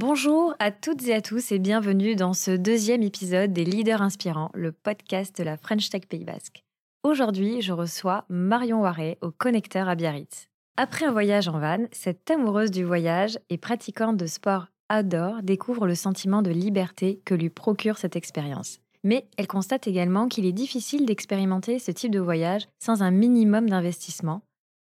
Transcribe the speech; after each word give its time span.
Bonjour 0.00 0.54
à 0.60 0.70
toutes 0.70 1.06
et 1.08 1.12
à 1.12 1.20
tous 1.20 1.52
et 1.52 1.58
bienvenue 1.58 2.16
dans 2.16 2.32
ce 2.32 2.52
deuxième 2.52 3.02
épisode 3.02 3.52
des 3.52 3.66
Leaders 3.66 4.00
Inspirants, 4.00 4.50
le 4.54 4.72
podcast 4.72 5.36
de 5.36 5.44
la 5.44 5.58
French 5.58 5.90
Tech 5.90 6.06
Pays 6.08 6.24
Basque. 6.24 6.64
Aujourd'hui, 7.02 7.60
je 7.60 7.74
reçois 7.74 8.24
Marion 8.30 8.80
Waré 8.80 9.18
au 9.20 9.30
Connecteur 9.30 9.90
à 9.90 9.96
Biarritz. 9.96 10.48
Après 10.78 11.04
un 11.04 11.12
voyage 11.12 11.48
en 11.48 11.58
van, 11.58 11.84
cette 11.92 12.30
amoureuse 12.30 12.70
du 12.70 12.82
voyage 12.82 13.38
et 13.50 13.58
pratiquante 13.58 14.16
de 14.16 14.24
sport 14.24 14.68
outdoor 14.90 15.42
découvre 15.42 15.86
le 15.86 15.94
sentiment 15.94 16.40
de 16.40 16.50
liberté 16.50 17.20
que 17.26 17.34
lui 17.34 17.50
procure 17.50 17.98
cette 17.98 18.16
expérience. 18.16 18.78
Mais 19.04 19.28
elle 19.36 19.48
constate 19.48 19.86
également 19.86 20.28
qu'il 20.28 20.46
est 20.46 20.52
difficile 20.52 21.04
d'expérimenter 21.04 21.78
ce 21.78 21.90
type 21.90 22.10
de 22.10 22.20
voyage 22.20 22.66
sans 22.82 23.02
un 23.02 23.10
minimum 23.10 23.68
d'investissement, 23.68 24.40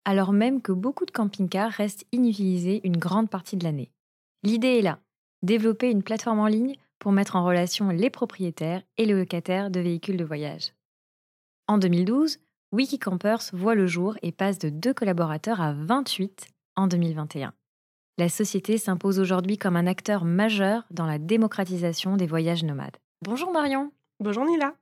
alors 0.05 0.33
même 0.33 0.61
que 0.61 0.71
beaucoup 0.71 1.07
de 1.07 1.11
camping-cars 1.11 1.71
restent 1.71 2.05
inutilisés 2.11 2.81
une 2.83 2.97
grande 2.97 3.31
partie 3.31 3.57
de 3.57 3.63
l'année. 3.63 3.89
L'idée 4.41 4.77
est 4.77 4.81
là, 4.81 4.99
développer 5.43 5.89
une 5.89 6.03
plateforme 6.03 6.39
en 6.39 6.47
ligne 6.47 6.75
pour 6.99 7.11
mettre 7.11 7.35
en 7.35 7.45
relation 7.45 7.89
les 7.89 8.09
propriétaires 8.09 8.83
et 8.97 9.05
les 9.05 9.13
locataires 9.13 9.71
de 9.71 9.79
véhicules 9.79 10.17
de 10.17 10.25
voyage. 10.25 10.73
En 11.67 11.77
2012, 11.77 12.39
Wikicampers 12.71 13.49
voit 13.53 13.75
le 13.75 13.87
jour 13.87 14.17
et 14.21 14.31
passe 14.31 14.59
de 14.59 14.69
deux 14.69 14.93
collaborateurs 14.93 15.61
à 15.61 15.73
28 15.73 16.47
en 16.75 16.87
2021. 16.87 17.53
La 18.17 18.29
société 18.29 18.77
s'impose 18.77 19.19
aujourd'hui 19.19 19.57
comme 19.57 19.75
un 19.75 19.87
acteur 19.87 20.25
majeur 20.25 20.85
dans 20.91 21.05
la 21.05 21.19
démocratisation 21.19 22.17
des 22.17 22.27
voyages 22.27 22.63
nomades. 22.63 22.97
Bonjour 23.23 23.51
Marion. 23.51 23.91
Bonjour 24.19 24.45
Nila. 24.45 24.73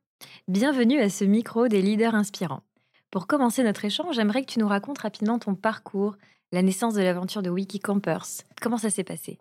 Bienvenue 0.48 1.00
à 1.00 1.10
ce 1.10 1.24
micro 1.24 1.68
des 1.68 1.82
leaders 1.82 2.16
inspirants. 2.16 2.64
Pour 3.12 3.28
commencer 3.28 3.64
notre 3.64 3.86
échange, 3.86 4.16
j'aimerais 4.16 4.42
que 4.42 4.52
tu 4.52 4.60
nous 4.60 4.68
racontes 4.68 5.00
rapidement 5.00 5.40
ton 5.40 5.56
parcours, 5.56 6.18
la 6.52 6.62
naissance 6.62 6.96
de 6.96 7.02
l'aventure 7.02 7.44
de 7.44 7.50
Wikicampers. 7.50 8.44
Comment 8.62 8.78
ça 8.78 8.90
s'est 8.90 9.04
passé? 9.04 9.38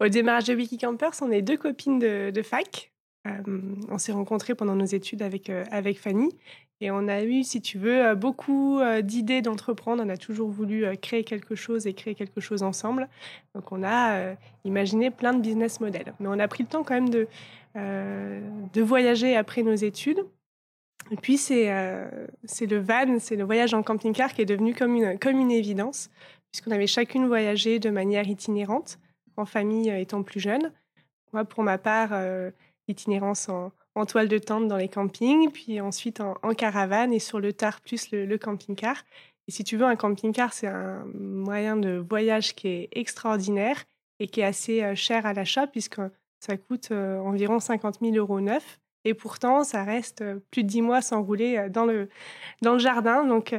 Au 0.00 0.08
démarrage 0.08 0.44
de 0.44 0.54
Wikicampers, 0.54 1.14
on 1.22 1.30
est 1.30 1.42
deux 1.42 1.56
copines 1.56 1.98
de, 1.98 2.42
fac. 2.42 2.92
Euh, 3.26 3.30
on 3.88 3.98
s'est 3.98 4.12
rencontrées 4.12 4.54
pendant 4.54 4.76
nos 4.76 4.84
études 4.84 5.22
avec, 5.22 5.50
euh, 5.50 5.64
avec 5.70 5.98
Fanny 5.98 6.28
et 6.80 6.90
on 6.90 7.08
a 7.08 7.22
eu, 7.22 7.42
si 7.42 7.60
tu 7.60 7.78
veux, 7.78 8.04
euh, 8.04 8.14
beaucoup 8.14 8.80
d'idées 9.02 9.42
d'entreprendre. 9.42 10.02
On 10.04 10.08
a 10.08 10.16
toujours 10.16 10.50
voulu 10.50 10.84
créer 10.98 11.24
quelque 11.24 11.54
chose 11.54 11.86
et 11.86 11.94
créer 11.94 12.14
quelque 12.14 12.40
chose 12.40 12.62
ensemble. 12.62 13.08
Donc 13.54 13.72
on 13.72 13.82
a 13.82 14.36
imaginé 14.64 15.10
plein 15.10 15.32
de 15.34 15.40
business 15.40 15.80
models. 15.80 16.12
Mais 16.20 16.28
on 16.28 16.38
a 16.38 16.48
pris 16.48 16.62
le 16.62 16.68
temps 16.68 16.84
quand 16.84 16.94
même 16.94 17.08
de, 17.08 17.26
euh, 17.76 18.40
de 18.72 18.80
voyager 18.80 19.36
après 19.36 19.62
nos 19.62 19.74
études. 19.74 20.24
Et 21.10 21.16
puis, 21.16 21.36
c'est 21.36 21.70
euh, 21.70 22.08
le 22.62 22.78
van, 22.78 23.18
c'est 23.18 23.36
le 23.36 23.44
voyage 23.44 23.74
en 23.74 23.82
camping-car 23.82 24.32
qui 24.32 24.40
est 24.40 24.46
devenu 24.46 24.74
comme 24.74 24.94
une, 24.94 25.18
comme 25.18 25.38
une 25.38 25.50
évidence, 25.50 26.08
puisqu'on 26.50 26.70
avait 26.70 26.86
chacune 26.86 27.26
voyagé 27.26 27.78
de 27.78 27.90
manière 27.90 28.28
itinérante, 28.28 28.98
en 29.36 29.46
famille 29.46 29.90
euh, 29.90 29.98
étant 29.98 30.22
plus 30.22 30.40
jeune. 30.40 30.72
Moi, 31.32 31.44
pour 31.44 31.64
ma 31.64 31.76
part, 31.76 32.12
itinérance 32.88 33.48
en, 33.50 33.72
en, 33.94 34.06
toile 34.06 34.28
de 34.28 34.38
tente 34.38 34.68
dans 34.68 34.76
les 34.76 34.88
campings, 34.88 35.50
puis 35.50 35.80
ensuite 35.80 36.20
en, 36.20 36.54
caravane 36.54 37.12
et 37.12 37.18
sur 37.18 37.40
le 37.40 37.52
tard 37.52 37.80
plus 37.82 38.10
le, 38.10 38.38
camping-car. 38.38 39.04
Et 39.48 39.50
si 39.50 39.62
tu 39.62 39.76
veux, 39.76 39.84
un 39.84 39.96
camping-car, 39.96 40.54
c'est 40.54 40.68
un 40.68 41.04
moyen 41.14 41.76
de 41.76 41.96
voyage 41.98 42.54
qui 42.54 42.68
est 42.68 42.88
extraordinaire 42.92 43.84
et 44.18 44.28
qui 44.28 44.40
est 44.40 44.44
assez 44.44 44.94
cher 44.94 45.26
à 45.26 45.34
l'achat, 45.34 45.66
puisque 45.66 46.00
ça 46.40 46.56
coûte 46.56 46.90
euh, 46.92 47.18
environ 47.18 47.60
50 47.60 47.98
000 48.00 48.14
euros 48.16 48.40
neuf. 48.40 48.78
Et 49.04 49.14
pourtant, 49.14 49.62
ça 49.62 49.84
reste 49.84 50.22
euh, 50.22 50.38
plus 50.50 50.64
de 50.64 50.68
10 50.68 50.82
mois 50.82 51.00
sans 51.00 51.22
rouler 51.22 51.56
euh, 51.56 51.68
dans 51.68 51.84
le, 51.84 52.08
dans 52.62 52.72
le 52.72 52.78
jardin. 52.78 53.24
Donc, 53.24 53.54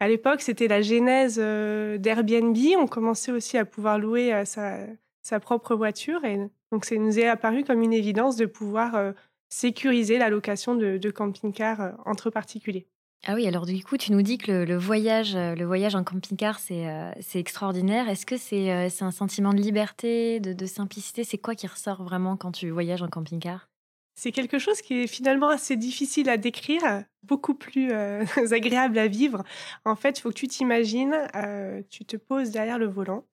à 0.00 0.08
l'époque, 0.08 0.40
c'était 0.40 0.68
la 0.68 0.82
genèse 0.82 1.38
d'Airbnb. 1.38 2.56
On 2.78 2.86
commençait 2.86 3.32
aussi 3.32 3.58
à 3.58 3.64
pouvoir 3.64 3.98
louer 3.98 4.44
sa, 4.44 4.78
sa 5.22 5.40
propre 5.40 5.74
voiture. 5.74 6.24
Et 6.24 6.38
donc, 6.70 6.84
ça 6.84 6.96
nous 6.96 7.18
est 7.18 7.28
apparu 7.28 7.64
comme 7.64 7.82
une 7.82 7.92
évidence 7.92 8.36
de 8.36 8.46
pouvoir 8.46 9.14
sécuriser 9.48 10.18
la 10.18 10.30
location 10.30 10.74
de, 10.74 10.96
de 10.98 11.10
camping-car 11.10 11.94
entre 12.04 12.30
particuliers. 12.30 12.86
Ah 13.24 13.34
oui, 13.34 13.46
alors 13.46 13.66
du 13.66 13.84
coup, 13.84 13.96
tu 13.96 14.10
nous 14.10 14.22
dis 14.22 14.36
que 14.36 14.50
le, 14.50 14.76
voyage, 14.76 15.36
le 15.36 15.64
voyage 15.64 15.94
en 15.94 16.02
camping-car, 16.02 16.58
c'est 16.58 16.88
euh, 16.88 17.12
extraordinaire. 17.34 18.08
Est-ce 18.08 18.26
que 18.26 18.36
c'est 18.36 18.72
euh, 18.72 18.88
un 19.00 19.10
sentiment 19.12 19.52
de 19.54 19.60
liberté, 19.60 20.40
de, 20.40 20.66
simplicité? 20.66 21.22
C'est 21.22 21.38
quoi 21.38 21.54
qui 21.54 21.68
ressort 21.68 22.02
vraiment 22.02 22.36
quand 22.36 22.50
tu 22.50 22.70
voyages 22.70 23.00
en 23.00 23.08
camping-car? 23.08 23.68
C'est 24.16 24.32
quelque 24.32 24.58
chose 24.58 24.82
qui 24.82 25.02
est 25.02 25.06
finalement 25.06 25.48
assez 25.48 25.76
difficile 25.76 26.28
à 26.28 26.36
décrire, 26.36 27.04
beaucoup 27.22 27.54
plus 27.54 27.92
agréable 28.52 28.98
à 28.98 29.06
vivre. 29.06 29.44
En 29.84 29.94
fait, 29.94 30.18
il 30.18 30.22
faut 30.22 30.30
que 30.30 30.34
tu 30.34 30.48
t'imagines, 30.48 31.16
tu 31.90 32.04
te 32.04 32.16
poses 32.16 32.50
derrière 32.50 32.78
le 32.78 32.88
volant, 32.88 33.24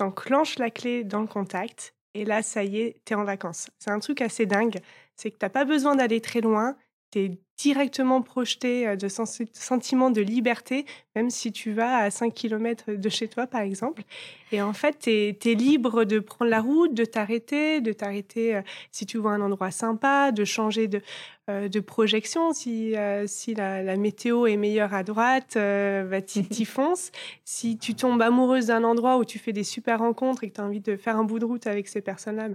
tu 0.00 0.04
enclenches 0.04 0.58
la 0.58 0.70
clé 0.70 1.04
dans 1.04 1.20
le 1.20 1.26
contact, 1.26 1.94
et 2.14 2.24
là, 2.24 2.42
ça 2.42 2.64
y 2.64 2.80
est, 2.80 3.02
tu 3.04 3.12
es 3.12 3.16
en 3.16 3.24
vacances. 3.24 3.68
C'est 3.78 3.90
un 3.90 3.98
truc 3.98 4.22
assez 4.22 4.46
dingue, 4.46 4.78
c'est 5.14 5.30
que 5.30 5.36
tu 5.36 5.44
n'as 5.44 5.50
pas 5.50 5.66
besoin 5.66 5.94
d'aller 5.94 6.22
très 6.22 6.40
loin, 6.40 6.76
tu 7.10 7.18
es 7.18 7.38
directement 7.62 8.22
projeté 8.22 8.96
de 8.96 9.08
sentiment 9.08 10.10
de 10.10 10.22
liberté, 10.22 10.86
même 11.14 11.28
si 11.28 11.52
tu 11.52 11.72
vas 11.72 11.98
à 11.98 12.10
5 12.10 12.32
km 12.32 12.92
de 12.92 13.08
chez 13.08 13.28
toi, 13.28 13.46
par 13.46 13.60
exemple. 13.60 14.02
Et 14.52 14.62
en 14.62 14.72
fait, 14.72 14.98
tu 15.00 15.10
es, 15.10 15.54
libre 15.54 16.04
de 16.04 16.20
prendre 16.20 16.50
la 16.50 16.60
route, 16.60 16.94
de 16.94 17.04
t'arrêter, 17.04 17.80
de 17.80 17.92
t'arrêter 17.92 18.60
si 18.90 19.04
tu 19.04 19.18
vois 19.18 19.32
un 19.32 19.40
endroit 19.40 19.70
sympa, 19.70 20.32
de 20.32 20.44
changer 20.44 20.88
de, 20.88 21.02
de 21.48 21.80
projection. 21.80 22.52
Si, 22.52 22.94
si 23.26 23.54
la, 23.54 23.96
météo 23.96 24.46
est 24.46 24.56
meilleure 24.56 24.94
à 24.94 25.02
droite, 25.02 25.54
bah, 25.54 26.22
t'y 26.22 26.64
fonces. 26.64 27.12
Si 27.44 27.76
tu 27.76 27.94
tombes 27.94 28.22
amoureuse 28.22 28.66
d'un 28.66 28.84
endroit 28.84 29.18
où 29.18 29.24
tu 29.24 29.38
fais 29.38 29.52
des 29.52 29.64
super 29.64 29.98
rencontres 29.98 30.44
et 30.44 30.50
que 30.50 30.54
tu 30.54 30.60
as 30.60 30.64
envie 30.64 30.80
de 30.80 30.96
faire 30.96 31.16
un 31.16 31.24
bout 31.24 31.38
de 31.38 31.44
route 31.44 31.66
avec 31.66 31.88
ces 31.88 32.00
personnes-là, 32.00 32.48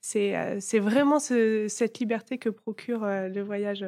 c'est 0.00 0.34
c'est 0.60 0.80
vraiment 0.80 1.18
cette 1.20 1.98
liberté 1.98 2.38
que 2.38 2.48
procure 2.48 3.04
le 3.04 3.40
voyage 3.42 3.84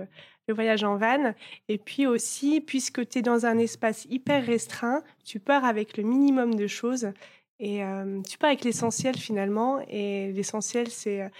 le 0.48 0.54
voyage 0.54 0.84
en 0.84 0.96
van. 0.96 1.34
Et 1.68 1.78
puis 1.78 2.06
aussi, 2.06 2.60
puisque 2.60 3.08
tu 3.08 3.18
es 3.18 3.22
dans 3.22 3.46
un 3.46 3.58
espace 3.58 4.06
hyper 4.10 4.44
restreint, 4.44 5.02
tu 5.24 5.40
pars 5.40 5.64
avec 5.64 5.96
le 5.96 6.02
minimum 6.04 6.54
de 6.54 6.66
choses 6.66 7.12
et 7.58 7.84
euh, 7.84 8.20
tu 8.22 8.38
pars 8.38 8.48
avec 8.48 8.64
l'essentiel 8.64 9.16
finalement. 9.16 9.80
Et 9.88 10.32
l'essentiel, 10.32 10.88
c'est 10.88 11.30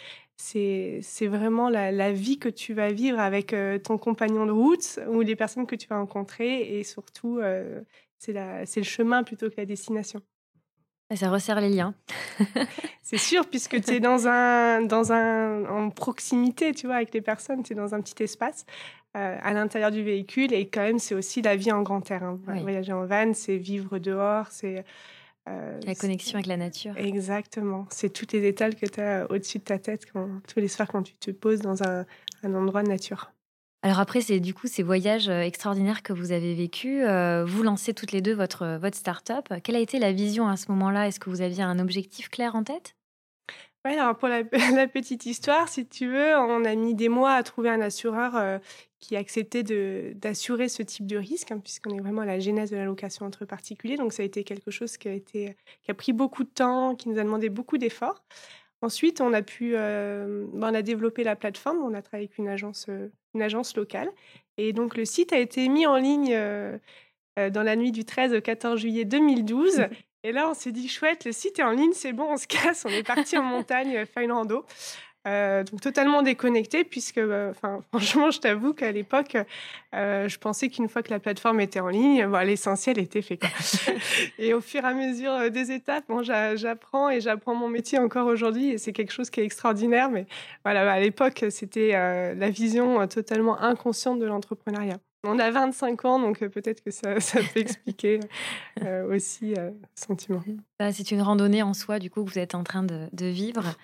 c'est 0.40 1.26
vraiment 1.26 1.68
la, 1.68 2.12
vie 2.12 2.38
que 2.38 2.48
tu 2.48 2.72
vas 2.72 2.90
vivre 2.92 3.18
avec 3.20 3.52
euh, 3.52 3.78
ton 3.78 3.98
compagnon 3.98 4.46
de 4.46 4.52
route 4.52 4.98
ou 5.08 5.20
les 5.20 5.36
personnes 5.36 5.66
que 5.66 5.76
tu 5.76 5.86
vas 5.88 5.98
rencontrer. 5.98 6.78
Et 6.78 6.84
surtout, 6.84 7.38
euh, 7.38 7.82
c'est 8.18 8.32
le 8.32 8.82
chemin 8.82 9.22
plutôt 9.22 9.50
que 9.50 9.56
la 9.58 9.66
destination. 9.66 10.22
Ça 11.14 11.30
resserre 11.30 11.60
les 11.60 11.70
liens. 11.70 11.94
c'est 13.02 13.18
sûr, 13.18 13.48
puisque 13.48 13.80
tu 13.84 13.94
es 13.94 14.00
dans 14.00 14.28
un, 14.28 14.82
dans 14.82 15.12
un, 15.12 15.64
en 15.66 15.90
proximité, 15.90 16.72
tu 16.72 16.86
vois, 16.86 16.96
avec 16.96 17.12
les 17.12 17.20
personnes, 17.20 17.62
tu 17.62 17.72
es 17.72 17.76
dans 17.76 17.94
un 17.94 18.00
petit 18.00 18.22
espace. 18.22 18.64
Euh, 19.16 19.36
à 19.42 19.52
l'intérieur 19.52 19.90
du 19.90 20.04
véhicule. 20.04 20.52
Et 20.52 20.68
quand 20.68 20.82
même, 20.82 21.00
c'est 21.00 21.16
aussi 21.16 21.42
la 21.42 21.56
vie 21.56 21.72
en 21.72 21.82
grand 21.82 22.08
air. 22.12 22.22
Hein. 22.22 22.38
Voyager 22.46 22.92
en 22.92 23.06
van, 23.06 23.34
c'est 23.34 23.56
vivre 23.56 23.98
dehors, 23.98 24.46
c'est... 24.50 24.84
Euh, 25.48 25.80
la 25.84 25.96
connexion 25.96 26.36
avec 26.36 26.46
la 26.46 26.56
nature. 26.56 26.96
Exactement. 26.96 27.86
C'est 27.90 28.12
toutes 28.12 28.32
les 28.32 28.46
étals 28.46 28.76
que 28.76 28.86
tu 28.86 29.00
as 29.00 29.26
au-dessus 29.28 29.58
de 29.58 29.64
ta 29.64 29.80
tête 29.80 30.06
quand, 30.12 30.28
tous 30.46 30.60
les 30.60 30.68
soirs 30.68 30.86
quand 30.86 31.02
tu 31.02 31.14
te 31.14 31.32
poses 31.32 31.60
dans 31.60 31.82
un, 31.82 32.06
un 32.44 32.54
endroit 32.54 32.84
de 32.84 32.88
nature. 32.88 33.32
Alors 33.82 33.98
après, 33.98 34.20
c'est 34.20 34.40
du 34.40 34.52
coup 34.52 34.66
ces 34.66 34.82
voyages 34.82 35.28
euh, 35.28 35.40
extraordinaires 35.40 36.02
que 36.02 36.12
vous 36.12 36.32
avez 36.32 36.54
vécus. 36.54 37.02
vous 37.46 37.62
lancez 37.62 37.94
toutes 37.94 38.12
les 38.12 38.20
deux 38.20 38.34
votre, 38.34 38.78
votre 38.78 38.96
start-up. 38.96 39.48
Quelle 39.64 39.76
a 39.76 39.80
été 39.80 39.98
la 39.98 40.12
vision 40.12 40.48
à 40.48 40.56
ce 40.56 40.70
moment-là? 40.72 41.08
Est-ce 41.08 41.20
que 41.20 41.30
vous 41.30 41.40
aviez 41.40 41.62
un 41.62 41.78
objectif 41.78 42.28
clair 42.28 42.54
en 42.54 42.62
tête? 42.62 42.94
Oui, 43.86 43.92
alors 43.94 44.16
pour 44.18 44.28
la, 44.28 44.44
petite 44.44 45.24
histoire, 45.24 45.68
si 45.68 45.86
tu 45.86 46.06
veux, 46.08 46.36
on 46.36 46.64
a 46.66 46.74
mis 46.74 46.94
des 46.94 47.08
mois 47.08 47.32
à 47.32 47.42
trouver 47.42 47.70
un 47.70 47.80
assureur 47.80 48.60
qui 49.00 49.16
a 49.16 49.18
accepté 49.18 49.62
d'assurer 50.14 50.68
ce 50.68 50.82
type 50.82 51.06
de 51.06 51.16
risque, 51.16 51.50
hein, 51.50 51.58
puisqu'on 51.58 51.96
est 51.96 52.00
vraiment 52.00 52.20
à 52.20 52.26
la 52.26 52.38
genèse 52.38 52.70
de 52.70 52.76
la 52.76 52.84
location 52.84 53.24
entre 53.24 53.46
particuliers. 53.46 53.96
Donc 53.96 54.12
ça 54.12 54.22
a 54.22 54.26
été 54.26 54.44
quelque 54.44 54.70
chose 54.70 54.98
qui 54.98 55.08
a, 55.08 55.12
été, 55.12 55.56
qui 55.82 55.90
a 55.90 55.94
pris 55.94 56.12
beaucoup 56.12 56.44
de 56.44 56.50
temps, 56.50 56.94
qui 56.94 57.08
nous 57.08 57.18
a 57.18 57.22
demandé 57.22 57.48
beaucoup 57.48 57.78
d'efforts. 57.78 58.22
Ensuite, 58.82 59.20
on 59.20 59.32
a 59.32 59.42
pu, 59.42 59.72
euh, 59.74 60.46
ben, 60.54 60.70
on 60.70 60.74
a 60.74 60.82
développé 60.82 61.22
la 61.22 61.36
plateforme, 61.36 61.78
on 61.78 61.92
a 61.92 62.00
travaillé 62.00 62.26
avec 62.26 62.38
une 62.38 62.48
agence, 62.48 62.86
euh, 62.88 63.08
une 63.34 63.42
agence 63.42 63.76
locale. 63.76 64.10
Et 64.56 64.72
donc 64.72 64.96
le 64.96 65.04
site 65.04 65.32
a 65.32 65.38
été 65.38 65.68
mis 65.68 65.86
en 65.86 65.96
ligne 65.96 66.32
euh, 66.32 66.78
dans 67.50 67.62
la 67.62 67.76
nuit 67.76 67.92
du 67.92 68.04
13 68.04 68.34
au 68.34 68.40
14 68.40 68.80
juillet 68.80 69.04
2012. 69.04 69.86
Et 70.22 70.32
là, 70.32 70.50
on 70.50 70.54
s'est 70.54 70.72
dit, 70.72 70.88
chouette, 70.88 71.24
le 71.24 71.32
site 71.32 71.58
est 71.58 71.62
en 71.62 71.70
ligne, 71.70 71.92
c'est 71.94 72.12
bon, 72.12 72.24
on 72.24 72.36
se 72.36 72.46
casse, 72.46 72.84
on 72.84 72.90
est 72.90 73.06
parti 73.06 73.38
en 73.38 73.42
montagne, 73.42 74.04
faire 74.04 74.22
une 74.22 74.32
rando. 74.32 74.66
Euh, 75.28 75.64
donc 75.64 75.82
totalement 75.82 76.22
déconnecté 76.22 76.82
puisque 76.82 77.18
euh, 77.18 77.50
enfin 77.50 77.82
franchement 77.92 78.30
je 78.30 78.40
t'avoue 78.40 78.72
qu'à 78.72 78.90
l'époque 78.90 79.36
euh, 79.94 80.26
je 80.30 80.38
pensais 80.38 80.70
qu'une 80.70 80.88
fois 80.88 81.02
que 81.02 81.10
la 81.10 81.20
plateforme 81.20 81.60
était 81.60 81.80
en 81.80 81.88
ligne 81.88 82.26
l'essentiel 82.42 82.98
était 82.98 83.20
fait 83.20 83.38
et 84.38 84.54
au 84.54 84.62
fur 84.62 84.82
et 84.82 84.86
à 84.86 84.94
mesure 84.94 85.50
des 85.50 85.72
étapes 85.72 86.04
bon, 86.08 86.22
j'apprends 86.22 87.10
et 87.10 87.20
j'apprends 87.20 87.54
mon 87.54 87.68
métier 87.68 87.98
encore 87.98 88.28
aujourd'hui 88.28 88.70
et 88.70 88.78
c'est 88.78 88.94
quelque 88.94 89.12
chose 89.12 89.28
qui 89.28 89.40
est 89.40 89.44
extraordinaire 89.44 90.10
mais 90.10 90.24
voilà 90.64 90.90
à 90.90 91.00
l'époque 91.00 91.44
c'était 91.50 91.90
la 91.90 92.48
vision 92.48 93.06
totalement 93.06 93.60
inconsciente 93.60 94.20
de 94.20 94.24
l'entrepreneuriat 94.24 95.00
on 95.24 95.38
a 95.38 95.50
25 95.50 96.04
ans, 96.04 96.18
donc 96.18 96.42
euh, 96.42 96.48
peut-être 96.48 96.82
que 96.82 96.90
ça, 96.90 97.14
peut 97.54 97.60
expliquer 97.60 98.20
euh, 98.82 99.14
aussi 99.14 99.54
euh, 99.54 99.70
ce 99.94 100.06
sentiment. 100.06 100.42
Bah, 100.78 100.92
c'est 100.92 101.10
une 101.10 101.20
randonnée 101.20 101.62
en 101.62 101.74
soi, 101.74 101.98
du 101.98 102.10
coup, 102.10 102.24
que 102.24 102.30
vous 102.30 102.38
êtes 102.38 102.54
en 102.54 102.64
train 102.64 102.82
de, 102.82 103.26
vivre. 103.26 103.74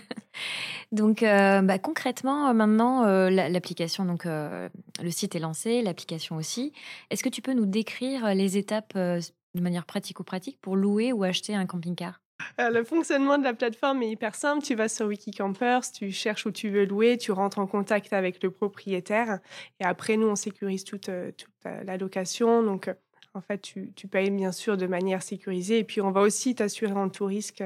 donc, 0.92 1.20
bah, 1.22 1.78
concrètement, 1.78 2.52
maintenant, 2.54 3.04
l'application, 3.28 4.04
donc 4.04 4.24
le 4.24 5.10
site 5.10 5.34
est 5.34 5.40
lancé, 5.40 5.82
l'application 5.82 6.36
aussi. 6.36 6.72
Est-ce 7.10 7.22
que 7.24 7.28
tu 7.28 7.42
peux 7.42 7.52
nous 7.52 7.66
décrire 7.66 8.34
les 8.34 8.56
étapes 8.56 8.96
de 8.96 9.60
manière 9.60 9.86
pratique 9.86 10.20
ou 10.20 10.24
pratique 10.24 10.58
pour 10.60 10.76
louer 10.76 11.12
ou 11.12 11.24
acheter 11.24 11.54
un 11.54 11.66
camping-car? 11.66 12.20
Euh, 12.60 12.70
le 12.70 12.84
fonctionnement 12.84 13.38
de 13.38 13.44
la 13.44 13.54
plateforme 13.54 14.02
est 14.02 14.10
hyper 14.10 14.34
simple. 14.34 14.62
Tu 14.64 14.74
vas 14.74 14.88
sur 14.88 15.06
Wikicampers, 15.06 15.92
tu 15.92 16.10
cherches 16.10 16.46
où 16.46 16.50
tu 16.50 16.70
veux 16.70 16.84
louer, 16.84 17.18
tu 17.18 17.32
rentres 17.32 17.58
en 17.58 17.66
contact 17.66 18.12
avec 18.12 18.42
le 18.42 18.50
propriétaire. 18.50 19.40
Et 19.80 19.84
après, 19.84 20.16
nous, 20.16 20.28
on 20.28 20.36
sécurise 20.36 20.84
toute, 20.84 21.08
euh, 21.08 21.30
toute 21.36 21.50
euh, 21.66 21.82
la 21.84 21.96
location. 21.96 22.62
Donc, 22.62 22.90
en 23.34 23.40
fait, 23.40 23.58
tu, 23.58 23.92
tu, 23.94 24.08
payes 24.08 24.30
bien 24.30 24.52
sûr 24.52 24.76
de 24.76 24.86
manière 24.86 25.22
sécurisée. 25.22 25.78
Et 25.78 25.84
puis, 25.84 26.00
on 26.00 26.10
va 26.10 26.20
aussi 26.20 26.54
t'assurer 26.54 26.92
en 26.92 27.08
tout 27.08 27.26
risque 27.26 27.62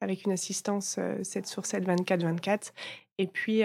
avec 0.00 0.24
une 0.24 0.32
assistance 0.32 0.98
7 1.22 1.46
sur 1.46 1.66
7, 1.66 1.84
24, 1.84 2.22
24. 2.22 2.72
Et 3.16 3.26
puis, 3.26 3.62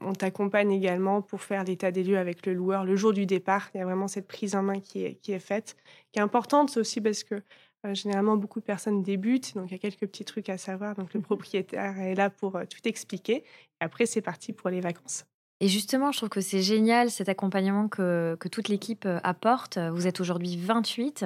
on 0.00 0.12
t'accompagne 0.12 0.70
également 0.70 1.22
pour 1.22 1.42
faire 1.42 1.64
l'état 1.64 1.90
des 1.90 2.04
lieux 2.04 2.18
avec 2.18 2.46
le 2.46 2.52
loueur 2.52 2.84
le 2.84 2.94
jour 2.94 3.12
du 3.12 3.26
départ. 3.26 3.70
Il 3.74 3.78
y 3.78 3.80
a 3.80 3.84
vraiment 3.84 4.06
cette 4.06 4.28
prise 4.28 4.54
en 4.54 4.62
main 4.62 4.78
qui 4.78 5.04
est, 5.04 5.14
qui 5.14 5.32
est 5.32 5.40
faite, 5.40 5.76
qui 6.12 6.20
est 6.20 6.22
importante 6.22 6.76
aussi 6.76 7.00
parce 7.00 7.24
que 7.24 7.42
euh, 7.84 7.94
généralement, 7.94 8.36
beaucoup 8.36 8.60
de 8.60 8.64
personnes 8.64 9.02
débutent, 9.02 9.54
donc 9.54 9.70
il 9.70 9.72
y 9.72 9.74
a 9.74 9.78
quelques 9.78 10.06
petits 10.06 10.24
trucs 10.24 10.48
à 10.48 10.58
savoir. 10.58 10.94
Donc 10.94 11.12
le 11.14 11.20
mmh 11.20 11.22
propriétaire 11.22 11.98
est 11.98 12.14
là 12.14 12.30
pour 12.30 12.56
euh, 12.56 12.64
tout 12.64 12.86
expliquer. 12.86 13.36
Et 13.36 13.84
après, 13.84 14.06
c'est 14.06 14.20
parti 14.20 14.52
pour 14.52 14.70
les 14.70 14.80
vacances. 14.80 15.24
Et 15.60 15.68
justement, 15.68 16.10
je 16.10 16.18
trouve 16.18 16.28
que 16.28 16.40
c'est 16.40 16.62
génial 16.62 17.10
cet 17.10 17.28
accompagnement 17.28 17.88
que, 17.88 18.36
que 18.40 18.48
toute 18.48 18.68
l'équipe 18.68 19.06
euh, 19.06 19.20
apporte. 19.22 19.78
Vous 19.78 20.06
êtes 20.06 20.20
aujourd'hui 20.20 20.56
28 20.56 21.24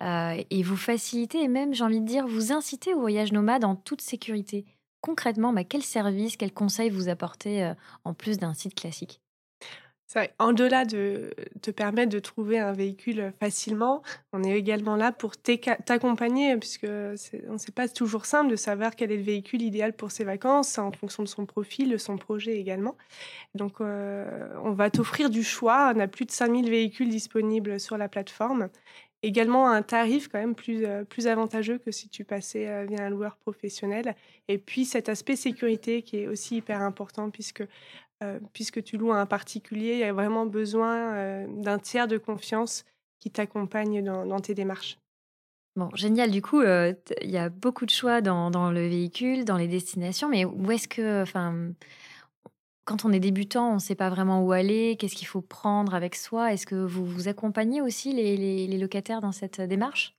et 0.00 0.62
vous 0.62 0.76
facilitez 0.76 1.42
et 1.42 1.48
même, 1.48 1.74
j'ai 1.74 1.84
envie 1.84 2.00
de 2.00 2.06
dire, 2.06 2.26
vous 2.26 2.52
incitez 2.52 2.94
au 2.94 3.00
voyage 3.00 3.32
nomade 3.32 3.64
en 3.64 3.76
toute 3.76 4.00
sécurité. 4.00 4.64
Concrètement, 5.00 5.52
bah, 5.52 5.62
quel 5.62 5.82
service, 5.82 6.36
quels 6.36 6.52
conseils 6.52 6.90
vous 6.90 7.08
apportez 7.08 7.72
en 8.04 8.14
plus 8.14 8.38
d'un 8.38 8.52
site 8.52 8.74
classique? 8.74 9.20
En-delà 10.38 10.84
de 10.84 11.34
te 11.60 11.70
permettre 11.70 12.10
de 12.10 12.18
trouver 12.18 12.58
un 12.58 12.72
véhicule 12.72 13.32
facilement, 13.38 14.02
on 14.32 14.42
est 14.42 14.58
également 14.58 14.96
là 14.96 15.12
pour 15.12 15.36
t'accompagner, 15.36 16.56
puisque 16.56 16.86
on 17.48 17.58
sait 17.58 17.72
pas 17.72 17.88
toujours 17.88 18.24
simple 18.24 18.50
de 18.50 18.56
savoir 18.56 18.96
quel 18.96 19.12
est 19.12 19.16
le 19.16 19.22
véhicule 19.22 19.62
idéal 19.62 19.92
pour 19.92 20.10
ses 20.10 20.24
vacances, 20.24 20.78
en 20.78 20.92
fonction 20.92 21.22
de 21.22 21.28
son 21.28 21.44
profil, 21.44 21.90
de 21.90 21.98
son 21.98 22.16
projet 22.16 22.58
également. 22.58 22.96
Donc, 23.54 23.80
euh, 23.80 24.48
on 24.64 24.72
va 24.72 24.90
t'offrir 24.90 25.30
du 25.30 25.42
choix. 25.42 25.92
On 25.94 26.00
a 26.00 26.08
plus 26.08 26.24
de 26.24 26.30
5000 26.30 26.70
véhicules 26.70 27.08
disponibles 27.08 27.78
sur 27.78 27.98
la 27.98 28.08
plateforme. 28.08 28.68
Également 29.22 29.68
un 29.68 29.82
tarif 29.82 30.28
quand 30.28 30.38
même 30.38 30.54
plus, 30.54 30.84
euh, 30.86 31.02
plus 31.02 31.26
avantageux 31.26 31.78
que 31.78 31.90
si 31.90 32.08
tu 32.08 32.24
passais 32.24 32.68
euh, 32.68 32.86
via 32.88 33.04
un 33.04 33.10
loueur 33.10 33.36
professionnel. 33.36 34.14
Et 34.46 34.58
puis 34.58 34.84
cet 34.84 35.08
aspect 35.08 35.34
sécurité 35.34 36.02
qui 36.02 36.18
est 36.18 36.28
aussi 36.28 36.56
hyper 36.58 36.80
important 36.80 37.28
puisque 37.30 37.64
euh, 38.24 38.40
puisque 38.52 38.82
tu 38.82 38.96
loues 38.96 39.12
à 39.12 39.20
un 39.20 39.26
particulier, 39.26 39.92
il 39.92 39.98
y 40.00 40.04
a 40.04 40.12
vraiment 40.12 40.44
besoin 40.44 41.14
euh, 41.14 41.46
d'un 41.48 41.78
tiers 41.78 42.08
de 42.08 42.18
confiance 42.18 42.84
qui 43.20 43.30
t'accompagne 43.30 44.02
dans, 44.02 44.40
tes 44.40 44.54
démarches. 44.54 44.98
Bon, 45.76 45.90
génial. 45.94 46.30
Du 46.30 46.42
coup, 46.42 46.60
euh, 46.60 46.94
il 47.22 47.30
y 47.30 47.38
a 47.38 47.48
beaucoup 47.48 47.86
de 47.86 47.90
choix 47.90 48.20
dans, 48.20 48.70
le 48.70 48.88
véhicule, 48.88 49.44
dans 49.44 49.56
les 49.56 49.68
destinations, 49.68 50.28
mais 50.28 50.44
où 50.44 50.70
est-ce 50.72 50.88
que, 50.88 51.22
enfin, 51.22 51.72
quand 52.84 53.04
on 53.04 53.12
est 53.12 53.20
débutant, 53.20 53.70
on 53.70 53.74
ne 53.74 53.80
sait 53.80 53.94
pas 53.94 54.10
vraiment 54.10 54.42
où 54.42 54.50
aller, 54.50 54.96
qu'est-ce 54.98 55.14
qu'il 55.14 55.28
faut 55.28 55.42
prendre 55.42 55.94
avec 55.94 56.16
soi? 56.16 56.52
Est-ce 56.52 56.66
que 56.66 56.74
vous 56.74 57.04
vous 57.04 57.28
accompagnez 57.28 57.80
aussi 57.80 58.12
les 58.12 58.78
locataires 58.78 59.20
dans 59.20 59.32
cette 59.32 59.60
démarche? 59.60 60.17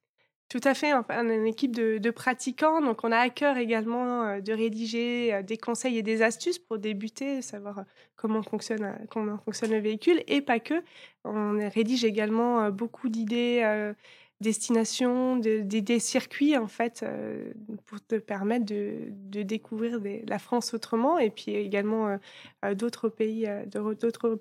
Tout 0.49 0.61
à 0.63 0.73
fait, 0.73 0.93
on 0.95 1.03
a 1.07 1.21
une 1.21 1.45
équipe 1.45 1.75
de, 1.75 2.09
pratiquants, 2.09 2.81
donc 2.81 3.03
on 3.03 3.11
a 3.11 3.17
à 3.17 3.29
cœur 3.29 3.57
également 3.57 4.23
euh, 4.23 4.41
de 4.41 4.51
rédiger 4.51 5.31
euh, 5.31 5.43
des 5.43 5.57
conseils 5.57 5.99
et 5.99 6.01
des 6.01 6.23
astuces 6.23 6.57
pour 6.57 6.79
débuter, 6.79 7.43
savoir 7.43 7.79
euh, 7.79 7.83
comment 8.15 8.41
fonctionne, 8.41 8.97
comment 9.11 9.37
fonctionne 9.37 9.69
le 9.69 9.77
véhicule, 9.77 10.23
et 10.27 10.41
pas 10.41 10.59
que. 10.59 10.83
On 11.23 11.59
rédige 11.69 12.03
également 12.03 12.71
beaucoup 12.71 13.09
d'idées 13.09 13.93
destination, 14.41 15.36
des, 15.38 16.00
circuits 16.00 16.57
en 16.57 16.68
fait 16.68 17.03
euh, 17.03 17.51
pour 17.86 18.00
te 18.01 18.15
permettre 18.15 18.65
de, 18.65 19.44
découvrir 19.44 20.00
la 20.27 20.39
France 20.39 20.74
autrement 20.74 21.19
et 21.19 21.30
puis 21.30 21.56
également 21.56 22.07
euh, 22.07 22.18
euh, 22.65 22.74
d'autres 22.74 23.09
pays, 23.09 23.47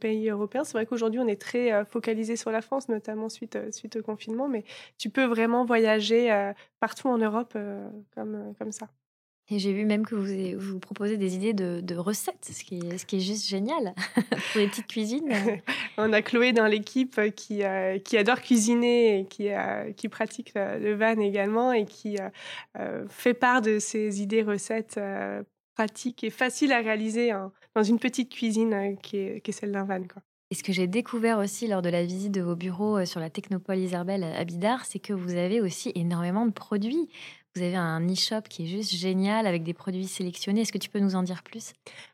pays 0.01 0.29
européens. 0.29 0.65
C'est 0.65 0.75
vrai 0.75 0.87
qu'aujourd'hui 0.87 1.21
on 1.21 1.27
est 1.27 1.41
très 1.41 1.85
focalisé 1.85 2.37
sur 2.37 2.51
la 2.51 2.63
France, 2.63 2.89
notamment 2.89 3.29
suite 3.29 3.59
suite 3.73 3.97
au 3.97 4.03
confinement, 4.03 4.49
mais 4.49 4.65
tu 4.99 5.11
peux 5.11 5.25
vraiment 5.25 5.65
voyager 5.65 6.53
partout 6.81 7.09
en 7.09 7.19
Europe 7.19 7.57
comme 8.15 8.55
comme 8.59 8.73
ça. 8.73 8.89
Et 9.51 9.59
j'ai 9.59 9.73
vu 9.73 9.87
même 9.87 10.05
que 10.05 10.15
vous, 10.15 10.61
vous 10.61 10.79
proposez 10.79 11.17
des 11.17 11.35
idées 11.35 11.55
de, 11.55 11.97
recettes, 11.97 12.51
ce 12.53 12.63
qui, 12.65 12.81
est, 12.81 12.99
ce 12.99 13.07
qui 13.07 13.17
est 13.17 13.21
juste 13.21 13.49
génial 13.49 13.95
pour 14.53 14.61
les 14.61 14.69
petites 14.69 14.87
cuisines. 14.87 15.33
On 15.97 16.13
a 16.13 16.21
Chloé 16.21 16.53
dans 16.53 16.67
l'équipe 16.67 17.19
qui, 17.35 17.63
euh, 17.65 17.99
qui 17.99 18.19
adore 18.19 18.43
cuisiner 18.43 19.21
et 19.21 19.25
qui, 19.25 19.49
euh, 19.51 19.91
qui 19.93 20.11
pratique 20.11 20.53
le, 20.55 20.95
van 20.95 21.19
également 21.19 21.73
et 21.73 21.87
qui 21.87 22.19
euh, 22.79 23.07
fait 23.09 23.33
part 23.33 23.63
de 23.63 23.79
ses 23.79 24.21
idées 24.21 24.43
recettes 24.43 25.01
pratiques 25.75 26.25
et 26.25 26.31
faciles 26.31 26.73
à 26.73 26.81
réaliser 26.81 27.33
dans 27.75 27.83
une 27.83 27.99
petite 27.99 28.31
cuisine 28.31 28.99
qui, 29.03 29.17
est, 29.17 29.41
qui 29.41 29.51
est 29.51 29.55
celle 29.55 29.73
d'un 29.73 29.85
van. 29.85 30.03
Quoi. 30.03 30.23
Et 30.51 30.55
ce 30.55 30.63
que 30.63 30.73
j'ai 30.73 30.87
découvert 30.87 31.39
aussi 31.39 31.69
lors 31.69 31.83
de 31.83 31.89
la 31.89 32.05
visite 32.05 32.33
de 32.33 32.41
vos 32.41 32.57
bureaux 32.57 33.05
sur 33.05 33.21
la 33.21 33.31
Technopole 33.31 33.79
Isabelle 33.79 34.25
à 34.25 34.45
Bidart, 34.45 34.85
c'est 34.85 34.99
que 34.99 35.13
vous 35.13 35.37
avez 35.37 35.61
aussi 35.61 35.93
énormément 35.95 36.47
de 36.47 36.53
produits. 36.53 37.09
Vous 37.59 37.65
avez 37.65 37.75
un 37.75 38.07
e-shop 38.07 38.43
qui 38.49 38.63
est 38.63 38.67
juste 38.67 38.95
génial 38.95 39.45
avec 39.45 39.65
des 39.65 39.75
produits 39.75 40.07
sélectionnés. 40.07 40.61
Est-ce 40.61 40.71
que 40.71 40.79
tu 40.79 40.89
peux 40.89 41.01
nous 41.01 41.17
en 41.17 41.25
dire 41.25 41.43
plus? 41.43 41.73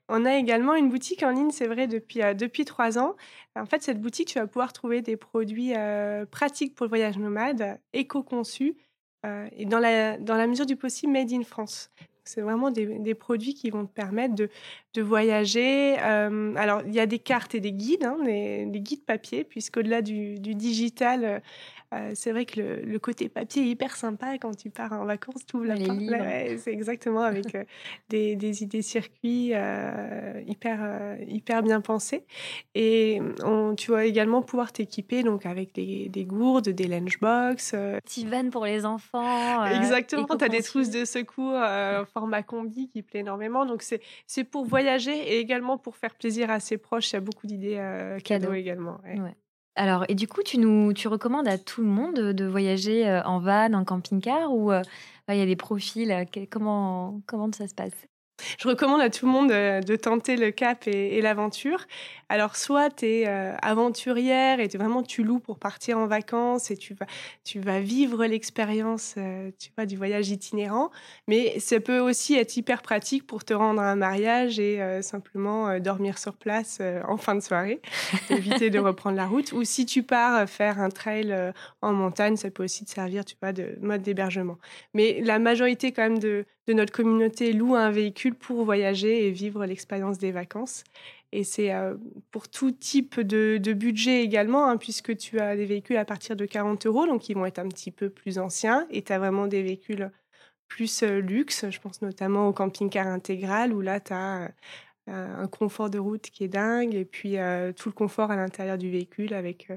On 0.09 0.25
a 0.25 0.37
également 0.37 0.75
une 0.75 0.89
boutique 0.89 1.23
en 1.23 1.33
ligne, 1.33 1.51
c'est 1.51 1.67
vrai, 1.67 1.87
depuis, 1.87 2.23
euh, 2.23 2.33
depuis 2.33 2.65
trois 2.65 2.99
ans. 2.99 3.15
En 3.55 3.67
fait, 3.67 3.83
cette 3.83 4.01
boutique, 4.01 4.29
tu 4.29 4.39
vas 4.39 4.47
pouvoir 4.47 4.73
trouver 4.73 5.03
des 5.03 5.19
produits 5.19 5.75
euh, 5.77 6.25
pratiques 6.25 6.75
pour 6.75 6.85
le 6.85 6.89
voyage 6.89 7.19
nomade, 7.19 7.79
éco-conçus, 7.93 8.79
euh, 9.27 9.47
et 9.53 9.67
dans 9.67 9.81
la, 9.81 10.17
dans 10.17 10.37
la 10.37 10.47
mesure 10.47 10.65
du 10.65 10.77
possible, 10.77 11.13
made 11.13 11.31
in 11.31 11.43
France. 11.43 11.91
C'est 12.25 12.41
vraiment 12.41 12.71
des, 12.71 13.15
produits 13.15 13.55
qui 13.55 13.71
vont 13.71 13.87
te 13.87 13.93
permettre 13.93 14.35
de, 14.35 14.49
de 14.95 15.03
voyager. 15.03 15.97
alors, 15.99 16.83
il 16.87 16.95
y 16.95 17.01
a 17.01 17.07
des 17.07 17.19
cartes 17.19 17.55
et 17.55 17.61
des 17.61 17.73
guides, 17.73 18.05
hein, 18.05 18.17
des, 18.25 18.81
guides 18.81 19.05
papier, 19.05 19.45
puisqu'au-delà 19.45 20.03
du, 20.03 20.39
du 20.39 20.55
digital, 20.55 21.43
euh, 21.95 22.11
c'est 22.15 22.33
vrai 22.33 22.45
que 22.45 22.61
le, 22.61 22.99
côté 22.99 23.29
papier 23.29 23.63
est 23.63 23.67
hyper 23.67 23.97
sympa 23.97 24.39
quand 24.39 24.57
tu 24.57 24.71
pars 24.71 24.93
en 24.93 25.05
vacances, 25.05 25.47
tout 25.47 25.63
la 25.63 25.77
c'est 25.77 26.73
exactement 26.73 27.21
avec 27.21 27.55
euh, 27.55 27.65
des, 28.09 28.63
idées 28.63 28.83
circuits 28.83 29.51
euh, 29.55 30.43
hyper, 30.47 31.17
hyper 31.29 31.63
bien 31.63 31.81
pensées. 31.81 32.25
Et 32.75 33.21
tu 33.77 33.91
vas 33.91 34.05
également 34.05 34.43
pouvoir 34.43 34.73
t'équiper 34.73 35.23
donc 35.23 35.47
avec 35.47 35.75
des, 35.75 36.25
gourdes, 36.25 36.69
des 36.69 36.87
lunchbox. 36.87 37.73
Petit 38.05 38.27
van 38.27 38.51
pour 38.51 38.65
les 38.65 38.85
enfants. 38.85 39.65
exactement, 39.67 40.27
tu 40.27 40.45
as 40.45 40.49
des 40.49 40.63
trousses 40.63 40.91
de 40.91 41.05
secours 41.05 41.55
format 42.15 42.43
combi 42.43 42.89
qui 42.89 43.03
plaît 43.03 43.21
énormément. 43.21 43.67
Donc 43.67 43.83
c'est 43.83 44.45
pour 44.45 44.65
voyager 44.65 45.17
et 45.17 45.39
également 45.39 45.77
pour 45.77 45.97
faire 45.97 46.15
plaisir 46.15 46.51
à 46.51 46.61
ses 46.61 46.79
proches. 46.79 47.11
Il 47.11 47.15
y 47.15 47.17
a 47.17 47.21
beaucoup 47.21 47.47
d'idées 47.47 48.19
cadeaux. 48.25 48.55
également. 48.55 48.99
Alors, 49.77 50.05
et 50.09 50.15
du 50.15 50.29
coup, 50.29 50.43
tu 50.43 50.59
nous, 50.59 50.93
tu 50.93 51.09
recommandes 51.09 51.49
à 51.49 51.59
tout 51.59 51.83
le 51.83 51.89
monde 51.89 52.15
de 52.15 52.45
voyager 52.45 53.09
euh, 53.09 53.23
en 53.25 53.41
van, 53.41 53.73
en 53.73 53.85
camping-car 53.85 54.53
ou 54.53 54.71
euh, 54.71 54.83
il 55.29 55.37
y 55.37 55.41
a 55.41 55.47
des 55.47 55.57
profils 55.57 56.11
euh, 56.13 56.25
Comment, 56.49 57.21
comment 57.27 57.51
ça 57.53 57.67
se 57.67 57.75
passe? 57.75 58.07
Je 58.59 58.69
recommande 58.69 59.01
à 59.01 59.11
tout 59.11 59.27
le 59.27 59.33
monde 59.33 59.49
de, 59.51 59.97
tenter 59.97 60.37
le 60.37 60.51
cap 60.51 60.87
et, 60.87 61.21
l'aventure. 61.21 61.87
Alors, 62.29 62.57
soit 62.57 62.91
tu 62.91 63.07
es 63.07 63.29
euh, 63.29 63.55
aventurière 63.63 64.59
et 64.59 64.69
vraiment 64.69 65.03
tu 65.03 65.23
loues 65.23 65.39
pour 65.39 65.59
partir 65.59 65.99
en 65.99 66.07
vacances 66.07 66.71
et 66.71 66.77
tu 66.77 66.95
vas, 67.61 67.81
vivre 67.81 68.25
l'expérience 68.27 69.15
euh, 69.19 69.51
du 69.87 69.97
voyage 69.97 70.31
itinérant, 70.31 70.91
mais 71.29 71.59
ça 71.61 71.79
peut 71.81 71.99
aussi 71.99 72.35
être 72.35 72.57
hyper 72.57 72.83
pratique 72.83 73.27
pour 73.27 73.45
te 73.45 73.55
rendre 73.55 73.81
à 73.81 73.91
un 73.91 73.97
mariage 73.97 74.59
et 74.59 74.81
euh, 74.81 75.03
simplement 75.03 75.79
dormir 75.79 76.19
sur 76.19 76.37
place 76.37 76.81
en 77.07 77.17
fin 77.17 77.35
de 77.35 77.41
soirée, 77.41 77.81
éviter 78.31 78.71
de 78.71 78.79
reprendre 78.79 79.17
la 79.17 79.27
route. 79.27 79.53
Ou 79.53 79.65
si 79.65 79.87
tu 79.87 80.03
pars 80.03 80.49
faire 80.49 80.81
un 80.81 80.91
trail 80.91 81.53
en 81.83 81.93
montagne, 81.93 82.37
ça 82.37 82.51
peut 82.51 82.65
aussi 82.65 82.85
te 82.85 82.91
servir 82.91 83.25
tu 83.25 83.37
vois, 83.41 83.53
de 83.53 83.77
mode 83.81 84.03
d'hébergement. 84.03 84.59
Mais 84.93 85.21
la 85.23 85.39
majorité 85.39 85.93
quand 85.93 86.03
même 86.03 86.19
de, 86.19 86.47
de 86.67 86.73
notre 86.73 86.93
communauté 86.93 87.53
loue 87.53 87.75
un 87.75 87.91
véhicule 87.91 88.35
pour 88.35 88.65
voyager 88.65 89.27
et 89.27 89.31
vivre 89.31 89.67
l'expérience 89.67 90.19
des 90.19 90.33
vacances. 90.33 90.85
Et 91.33 91.43
c'est 91.43 91.75
euh, 91.75 91.97
pour 92.31 92.49
tout 92.49 92.71
type 92.71 93.21
de, 93.21 93.59
budget 93.73 94.23
également, 94.23 94.69
hein, 94.69 94.77
puisque 94.77 95.17
tu 95.17 95.41
as 95.41 95.57
des 95.57 95.67
véhicules 95.67 95.97
à 95.97 96.05
partir 96.05 96.37
de 96.37 96.47
40 96.47 96.87
euros, 96.87 97.07
donc 97.07 97.29
ils 97.29 97.35
vont 97.35 97.45
être 97.45 97.59
un 97.59 97.69
petit 97.69 97.91
peu 97.91 98.09
plus 98.09 98.39
anciens, 98.39 98.87
et 98.91 99.03
tu 99.03 99.13
as 99.13 99.19
vraiment 99.19 99.47
des 99.49 99.63
véhicules 99.63 100.11
plus 100.69 101.03
euh, 101.03 101.21
luxe. 101.21 101.67
Je 101.71 101.81
pense 101.81 102.03
notamment 102.03 102.49
au 102.49 102.53
camping-car 102.53 103.07
intégral, 103.09 103.73
où 103.73 103.81
là, 103.81 104.01
tu 104.01 104.13
as 104.13 104.45
euh, 104.45 104.49
un 105.07 105.47
confort 105.49 105.91
de 105.91 105.99
route 105.99 106.23
qui 106.23 106.45
est 106.45 106.49
dingue, 106.49 106.95
et 106.95 107.05
puis 107.05 107.37
tout 107.77 107.89
le 107.89 107.95
confort 107.95 108.31
à 108.31 108.37
l'intérieur 108.37 108.79
du 108.79 108.91
véhicule 108.91 109.35
avec 109.35 109.69